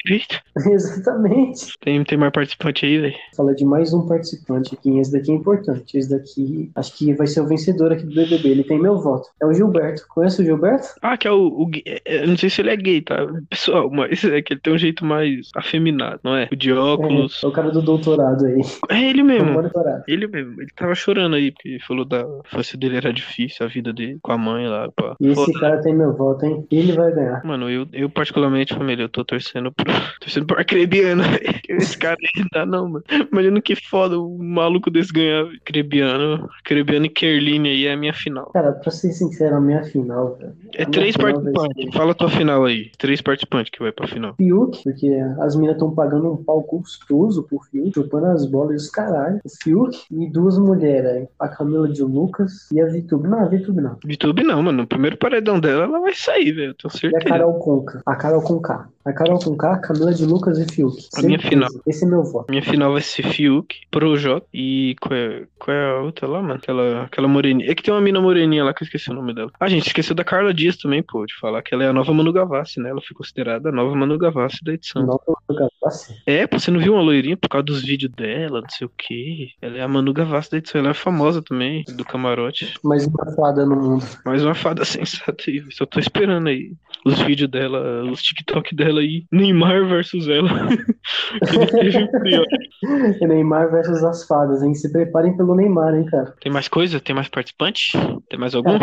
direito. 0.04 0.40
Exatamente. 0.70 1.78
Tem, 1.80 2.02
tem 2.04 2.18
mais 2.18 2.32
participante 2.32 2.84
aí, 2.84 2.98
velho. 2.98 3.14
Fala 3.34 3.54
de 3.54 3.64
mais 3.64 3.92
um 3.92 4.06
participante 4.06 4.74
aqui. 4.74 4.98
Esse 4.98 5.12
daqui 5.12 5.32
é 5.32 5.34
importante. 5.34 5.96
Esse 5.96 6.10
daqui 6.10 6.70
acho 6.74 6.96
que 6.96 7.14
vai 7.14 7.26
ser 7.26 7.40
o 7.40 7.46
vencedor 7.46 7.92
aqui 7.92 8.04
do 8.04 8.14
BBB. 8.14 8.48
Ele 8.48 8.64
tem 8.64 8.80
meu 8.80 9.00
voto. 9.00 9.28
É 9.40 9.46
o 9.46 9.52
Gilberto. 9.52 10.06
Conhece 10.08 10.42
o 10.42 10.44
Gilberto? 10.44 10.88
Ah, 11.00 11.16
que 11.16 11.26
é 11.26 11.30
o, 11.30 11.48
o 11.48 11.70
é, 11.86 12.22
eu 12.22 12.28
não 12.28 12.36
sei 12.36 12.50
se 12.50 12.60
ele 12.60 12.70
é 12.70 12.76
gay, 12.76 13.00
tá? 13.00 13.26
Pessoal, 13.48 13.90
mas 13.90 14.22
é 14.24 14.42
que 14.44 14.52
ele 14.52 14.60
tem 14.60 14.72
um 14.72 14.78
jeito 14.78 15.04
mais 15.04 15.50
afeminado, 15.56 16.20
não 16.22 16.36
é? 16.36 16.48
O 16.52 16.56
de 16.56 16.72
óculos. 16.72 17.42
É, 17.42 17.46
é 17.46 17.48
o 17.48 17.52
cara 17.52 17.70
do 17.70 17.82
doutorado 17.82 18.46
aí. 18.46 18.60
É, 18.90 19.10
ele 19.10 19.22
mesmo. 19.22 19.60
Ele 20.06 20.26
mesmo. 20.26 20.60
Ele 20.60 20.70
tava 20.76 20.94
chorando 20.94 21.36
aí, 21.36 21.50
porque 21.50 21.78
falou 21.86 22.04
da 22.04 22.24
infância 22.44 22.78
dele 22.78 22.96
era 22.96 23.12
difícil, 23.12 23.64
a 23.64 23.68
vida 23.68 23.92
dele 23.92 24.18
com 24.22 24.32
a 24.32 24.38
mãe 24.38 24.66
lá, 24.66 24.90
pá. 24.94 25.16
E 25.20 25.28
esse 25.28 25.52
cara 25.54 25.80
tem 25.80 25.94
meu 25.94 26.14
voto, 26.14 26.44
hein? 26.44 26.66
Ele 26.70 26.92
vai 26.92 27.12
ganhar. 27.12 27.44
Mano, 27.44 27.70
eu, 27.70 27.86
eu 27.92 28.08
particularmente, 28.08 28.74
família, 28.74 29.04
eu 29.04 29.08
tô 29.08 29.24
torcendo 29.24 29.72
pro. 29.72 29.84
Torcendo 30.20 30.46
pro 30.46 30.58
Arcrebiano. 30.58 31.22
Esse 31.68 31.98
cara 31.98 32.16
aí 32.20 32.42
não 32.42 32.48
dá, 32.52 32.66
não, 32.66 32.88
mano. 32.88 33.04
Imagina 33.30 33.60
que 33.60 33.74
foda 33.74 34.18
o 34.18 34.38
maluco 34.38 34.90
desse 34.90 35.12
ganhar. 35.12 35.44
Arcrebiano. 35.44 36.48
Arcrebiano 36.56 37.06
e 37.06 37.08
Kerline 37.08 37.68
aí 37.68 37.86
é 37.86 37.92
a 37.92 37.96
minha 37.96 38.12
final. 38.12 38.50
Cara, 38.52 38.72
pra 38.72 38.90
ser 38.90 39.12
sincero, 39.12 39.56
a 39.56 39.60
minha 39.60 39.82
final, 39.84 40.36
velho. 40.36 40.54
É 40.74 40.84
três 40.84 41.16
participantes. 41.16 41.94
Fala 41.94 42.14
tua 42.14 42.30
final 42.30 42.64
aí. 42.64 42.90
Três 42.98 43.20
participantes 43.20 43.70
que 43.70 43.82
vai 43.82 43.92
pra 43.92 44.06
final. 44.06 44.33
Fiuk, 44.36 44.82
porque 44.82 45.08
as 45.40 45.56
minas 45.56 45.74
estão 45.74 45.94
pagando 45.94 46.32
um 46.32 46.36
pau 46.36 46.60
gostoso 46.62 47.42
pro 47.44 47.60
Fiuk, 47.70 47.92
chupando 47.94 48.26
as 48.26 48.46
bolas 48.46 48.72
e 48.72 48.76
os 48.76 48.90
caralho. 48.90 49.40
O 49.44 49.48
Fiuk 49.62 49.96
e 50.10 50.30
duas 50.30 50.58
mulheres. 50.58 51.28
A 51.38 51.48
Camila 51.48 51.88
de 51.88 52.02
Lucas 52.02 52.70
e 52.72 52.80
a 52.80 52.86
Vitube. 52.86 53.28
Não, 53.28 53.40
a 53.40 53.46
Vitube 53.46 53.80
não. 53.80 53.96
Vitube 54.04 54.42
não, 54.42 54.62
mano. 54.62 54.78
No 54.78 54.86
primeiro 54.86 55.16
paredão 55.16 55.58
dela, 55.60 55.84
ela 55.84 56.00
vai 56.00 56.14
sair, 56.14 56.52
velho. 56.52 56.70
Eu 56.70 56.74
tenho 56.74 56.92
E 56.92 56.96
a 56.96 56.98
certeza. 56.98 57.24
Carol 57.34 57.54
Conca. 57.58 58.02
A 58.06 58.16
Carol 58.16 58.42
Conká. 58.42 58.88
A 59.04 59.12
Carol 59.12 59.38
Conká, 59.38 59.78
Camila 59.78 60.14
de 60.14 60.24
Lucas 60.24 60.58
e 60.58 60.64
Fiuk. 60.64 60.96
A 61.16 61.22
minha 61.22 61.38
Certeza. 61.38 61.48
final. 61.48 61.68
Esse 61.86 62.04
é 62.04 62.08
meu 62.08 62.22
voto. 62.24 62.46
Minha 62.50 62.62
final 62.62 62.92
vai 62.92 63.02
ser 63.02 63.22
Fiuk, 63.24 63.76
Projota 63.90 64.46
e 64.52 64.96
qual 65.00 65.14
é, 65.14 65.42
qual 65.58 65.76
é 65.76 65.90
a 65.90 66.00
outra 66.00 66.26
lá, 66.26 66.40
mano? 66.40 66.54
Aquela, 66.54 67.02
aquela 67.02 67.28
moreninha. 67.28 67.70
É 67.70 67.74
que 67.74 67.82
tem 67.82 67.92
uma 67.92 68.00
mina 68.00 68.20
moreninha 68.20 68.64
lá 68.64 68.72
que 68.72 68.82
eu 68.82 68.86
esqueci 68.86 69.10
o 69.10 69.14
nome 69.14 69.34
dela. 69.34 69.50
Ah, 69.60 69.68
gente, 69.68 69.86
esqueceu 69.88 70.14
da 70.14 70.24
Carla 70.24 70.54
Dias 70.54 70.76
também, 70.78 71.02
pô, 71.02 71.26
de 71.26 71.34
falar 71.38 71.60
que 71.62 71.74
ela 71.74 71.84
é 71.84 71.88
a 71.88 71.92
nova 71.92 72.14
Manu 72.14 72.32
Gavassi, 72.32 72.80
né? 72.80 72.88
Ela 72.90 73.00
foi 73.02 73.14
considerada 73.14 73.68
a 73.68 73.72
nova 73.72 73.94
Manu 73.94 74.16
Gavassi 74.16 74.23
da 74.30 74.72
edição. 74.72 75.06
Não, 75.06 75.20
quero 75.48 75.68
assim. 75.84 76.14
É, 76.26 76.46
você 76.46 76.70
não 76.70 76.80
viu 76.80 76.94
uma 76.94 77.02
loirinha 77.02 77.36
por 77.36 77.48
causa 77.48 77.64
dos 77.64 77.82
vídeos 77.82 78.12
dela, 78.12 78.60
não 78.60 78.68
sei 78.68 78.86
o 78.86 78.90
quê. 78.96 79.50
Ela 79.60 79.78
é 79.78 79.82
a 79.82 79.88
Manu 79.88 80.12
Gavassi 80.12 80.50
da 80.50 80.58
edição. 80.58 80.80
Ela 80.80 80.90
é 80.90 80.94
famosa 80.94 81.42
também, 81.42 81.84
do 81.96 82.04
camarote. 82.04 82.74
Mais 82.82 83.06
uma 83.06 83.32
fada 83.34 83.66
no 83.66 83.76
mundo. 83.76 84.04
Mais 84.24 84.44
uma 84.44 84.54
fada 84.54 84.84
sensata 84.86 85.44
aí. 85.48 85.64
Só 85.70 85.86
tô 85.86 85.98
esperando 85.98 86.48
aí 86.48 86.72
os 87.04 87.20
vídeos 87.22 87.50
dela, 87.50 88.02
os 88.10 88.22
TikTok 88.22 88.74
dela 88.74 89.00
aí. 89.00 89.26
Neymar 89.30 89.86
versus 89.86 90.28
ela. 90.28 90.48
Neymar 93.20 93.70
versus 93.70 94.02
as 94.02 94.26
fadas, 94.26 94.62
hein? 94.62 94.74
Se 94.74 94.90
preparem 94.90 95.36
pelo 95.36 95.54
Neymar, 95.54 95.94
hein, 95.94 96.06
cara. 96.06 96.34
Tem 96.40 96.50
mais 96.50 96.68
coisa? 96.68 97.00
Tem 97.00 97.14
mais 97.14 97.28
participante? 97.28 97.92
Tem 98.28 98.38
mais 98.38 98.54
algum? 98.54 98.78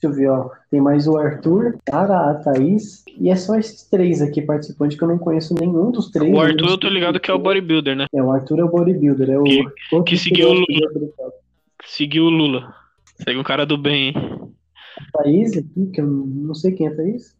Deixa 0.00 0.12
eu 0.12 0.12
ver, 0.12 0.28
ó. 0.28 0.50
Tem 0.70 0.80
mais 0.80 1.06
o 1.08 1.16
Arthur, 1.16 1.78
Cara, 1.86 2.30
a 2.30 2.34
Thaís. 2.34 3.02
E 3.18 3.30
é 3.30 3.36
só 3.36 3.56
esses 3.56 3.82
três 3.84 4.20
aqui 4.20 4.42
participantes 4.42 4.98
que 4.98 5.02
eu 5.02 5.08
não 5.08 5.16
conheço 5.18 5.54
nenhum 5.54 5.90
dos 5.90 6.10
três. 6.10 6.32
O 6.34 6.38
Arthur, 6.40 6.68
eu 6.68 6.78
tô 6.78 6.88
ligado 6.88 7.18
que 7.18 7.30
é 7.30 7.34
o 7.34 7.38
bodybuilder, 7.38 7.96
né? 7.96 8.06
É, 8.14 8.22
o 8.22 8.30
Arthur 8.30 8.58
é 8.60 8.64
o 8.64 8.68
bodybuilder. 8.68 9.30
É 9.30 9.38
o 9.38 9.44
Que- 9.44 10.02
que 10.04 10.16
seguiu 10.18 10.48
o 10.50 10.52
Lula. 10.52 11.12
Seguiu 11.84 12.24
o 12.24 12.30
Lula. 12.30 12.74
Segue 13.22 13.38
um 13.38 13.42
cara 13.44 13.64
do 13.64 13.78
bem, 13.78 14.08
hein? 14.08 14.14
A 15.14 15.18
Thaís 15.22 15.56
aqui, 15.56 15.86
que 15.92 16.00
eu 16.00 16.06
não 16.06 16.54
sei 16.54 16.72
quem 16.72 16.86
é 16.88 16.90
a 16.90 16.96
Thaís. 16.96 17.34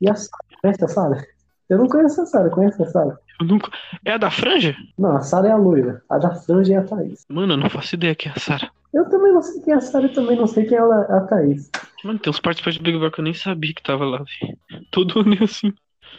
E 0.00 0.08
a 0.10 0.14
Sara. 0.14 0.30
Conhece 0.60 0.84
a 0.84 0.88
Sara? 0.88 1.26
Eu 1.68 1.78
não 1.78 1.86
conheço 1.88 2.20
a 2.20 2.26
Sara. 2.26 2.50
Conhece 2.50 2.82
a 2.82 2.86
Sara? 2.86 3.18
Nunca... 3.40 3.70
É 4.04 4.12
a 4.12 4.18
da 4.18 4.30
franja? 4.30 4.76
Não, 4.98 5.16
a 5.16 5.20
Sara 5.20 5.48
é 5.48 5.50
a 5.50 5.56
loira. 5.56 6.02
A 6.08 6.18
da 6.18 6.34
franja 6.34 6.74
é 6.74 6.76
a 6.76 6.82
Thaís. 6.84 7.24
Mano, 7.28 7.54
eu 7.54 7.56
não 7.56 7.68
faço 7.68 7.94
ideia 7.94 8.14
quem 8.14 8.30
é 8.30 8.34
a 8.36 8.38
Sara. 8.40 8.70
Eu 8.94 9.08
também 9.08 9.32
não 9.32 9.42
sei 9.42 9.62
quem 9.62 9.74
é 9.74 9.76
a 9.76 9.80
Sara 9.80 10.06
e 10.06 10.12
também 10.14 10.36
não 10.36 10.46
sei 10.46 10.64
quem 10.64 10.78
é 10.78 10.80
a 10.80 11.20
Thaís. 11.28 11.70
Mano, 12.04 12.18
tem 12.18 12.30
uns 12.30 12.40
participantes 12.40 12.78
do 12.78 12.84
Big 12.84 12.96
Brother 12.98 13.14
que 13.14 13.20
eu 13.20 13.24
nem 13.24 13.34
sabia 13.34 13.74
que 13.74 13.82
tava 13.82 14.04
lá, 14.04 14.18
velho. 14.18 14.58
Todo 14.90 15.20
ano 15.20 15.34
é 15.34 15.44
assim. 15.44 15.72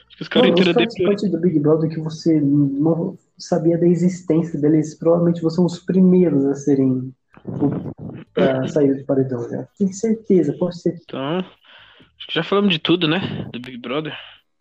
Acho 0.07 0.17
que 0.17 0.21
os 0.21 0.27
caras 0.27 0.49
Mano, 0.49 0.62
os 0.62 0.67
entram 0.67 0.73
depois. 0.73 0.95
participantes 0.95 1.31
do 1.31 1.39
Big 1.39 1.60
Brother 1.60 1.89
que 1.89 1.99
você 1.99 2.39
não 2.41 3.17
sabia 3.38 3.77
da 3.77 3.88
existência 3.88 4.60
deles, 4.60 4.95
provavelmente 4.95 5.41
vocês 5.41 5.55
são 5.55 5.65
os 5.65 5.79
primeiros 5.79 6.45
a 6.45 6.55
serem 6.55 7.13
a 8.36 8.67
sair 8.67 8.95
de 8.95 9.03
paredão, 9.03 9.49
já. 9.49 9.67
Tenho 9.77 9.93
certeza, 9.93 10.53
pode 10.60 10.79
ser. 10.79 10.99
Então, 11.03 11.39
acho 11.39 12.27
que 12.27 12.33
já 12.33 12.43
falamos 12.43 12.73
de 12.73 12.79
tudo, 12.79 13.07
né? 13.07 13.47
Do 13.51 13.60
Big 13.60 13.77
Brother. 13.77 14.15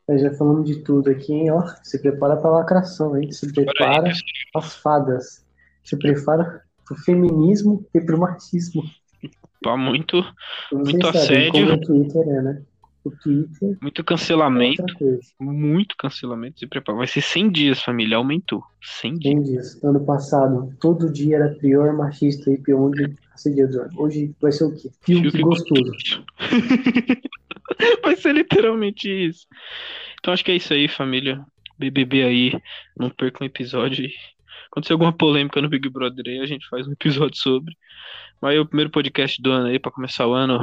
Nós 0.09 0.21
já 0.23 0.33
falamos 0.35 0.67
de 0.69 0.77
tudo 0.83 1.11
aqui, 1.11 1.33
hein? 1.33 1.51
Ó, 1.51 1.63
se 1.83 1.99
prepara 2.01 2.37
pra 2.37 2.51
lacração, 2.51 3.17
hein? 3.21 3.31
Se 3.33 3.53
prepara 3.53 4.05
pessoal. 4.05 4.23
as 4.55 4.77
fadas. 4.77 5.45
Se 5.83 5.97
prepara 5.99 6.63
pro 6.87 6.97
feminismo 6.99 7.85
e 7.95 8.01
pro 8.01 8.19
machismo. 8.19 8.83
Tá 9.63 9.77
muito, 9.77 10.25
Muito 10.73 11.07
assédio. 11.09 11.53
como 11.53 11.73
o 11.73 11.81
Twitter 11.81 12.23
é, 12.29 12.43
né? 12.43 12.63
O 13.05 13.11
Twitter 13.11 13.77
muito 13.81 14.01
é 14.01 14.05
cancelamento. 14.05 14.95
coisa. 14.99 15.21
Muito 15.41 15.97
cancelamento. 15.97 16.59
Se 16.61 16.67
prepara. 16.67 16.99
Vai 16.99 17.07
ser 17.07 17.21
100 17.23 17.51
dias, 17.51 17.83
família. 17.83 18.17
Aumentou. 18.17 18.63
100 18.83 19.15
dias. 19.15 19.23
Quem 19.23 19.43
diz? 19.43 19.85
Ano 19.85 20.05
passado, 20.05 20.73
todo 20.81 21.11
dia 21.13 21.37
era 21.37 21.55
pior 21.55 21.93
machista 21.97 22.51
e 22.51 22.59
pior 22.59 22.91
assediador. 23.35 23.89
Hoje 23.97 24.35
vai 24.41 24.53
ser 24.53 24.65
o 24.65 24.73
quê? 24.75 24.91
Fiuk 25.03 25.31
Fiuk 25.31 25.41
gostoso. 25.43 25.93
Vai 28.03 28.17
ser 28.17 28.35
literalmente 28.35 29.09
isso. 29.09 29.47
Então 30.19 30.33
acho 30.33 30.45
que 30.45 30.53
é 30.53 30.57
isso 30.57 30.73
aí, 30.73 30.89
família. 30.89 31.45
BBB 31.79 32.23
aí. 32.23 32.53
Não 32.99 33.11
perca 33.11 33.43
um 33.43 33.47
episódio. 33.47 34.05
aí. 34.05 34.13
Acontecer 34.71 34.93
alguma 34.93 35.13
polêmica 35.13 35.61
no 35.63 35.69
Big 35.69 35.89
Brother 35.89 36.25
aí, 36.27 36.41
a 36.41 36.47
gente 36.47 36.69
faz 36.69 36.87
um 36.87 36.93
episódio 36.93 37.37
sobre. 37.37 37.77
Mas 38.41 38.57
é 38.57 38.61
o 38.61 38.67
primeiro 38.67 38.91
podcast 38.91 39.41
do 39.41 39.51
ano 39.51 39.69
aí, 39.69 39.79
pra 39.79 39.93
começar 39.93 40.27
o 40.27 40.35
ano. 40.35 40.59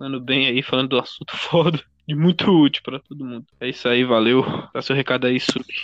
Ano 0.00 0.20
bem 0.20 0.46
aí, 0.46 0.62
falando 0.62 0.90
do 0.90 0.98
assunto 0.98 1.34
foda. 1.36 1.80
E 2.06 2.14
muito 2.14 2.50
útil 2.50 2.82
pra 2.82 3.00
todo 3.00 3.24
mundo. 3.24 3.44
É 3.60 3.68
isso 3.68 3.88
aí, 3.88 4.04
valeu. 4.04 4.44
Dá 4.72 4.80
seu 4.80 4.96
recado 4.96 5.26
aí, 5.26 5.38
Suki. 5.38 5.74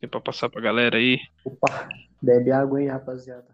Tem 0.00 0.08
pra 0.08 0.20
passar 0.20 0.48
pra 0.48 0.60
galera 0.60 0.96
aí. 0.98 1.18
Opa, 1.44 1.88
bebe 2.20 2.50
água 2.50 2.78
aí, 2.78 2.86
rapaziada. 2.86 3.51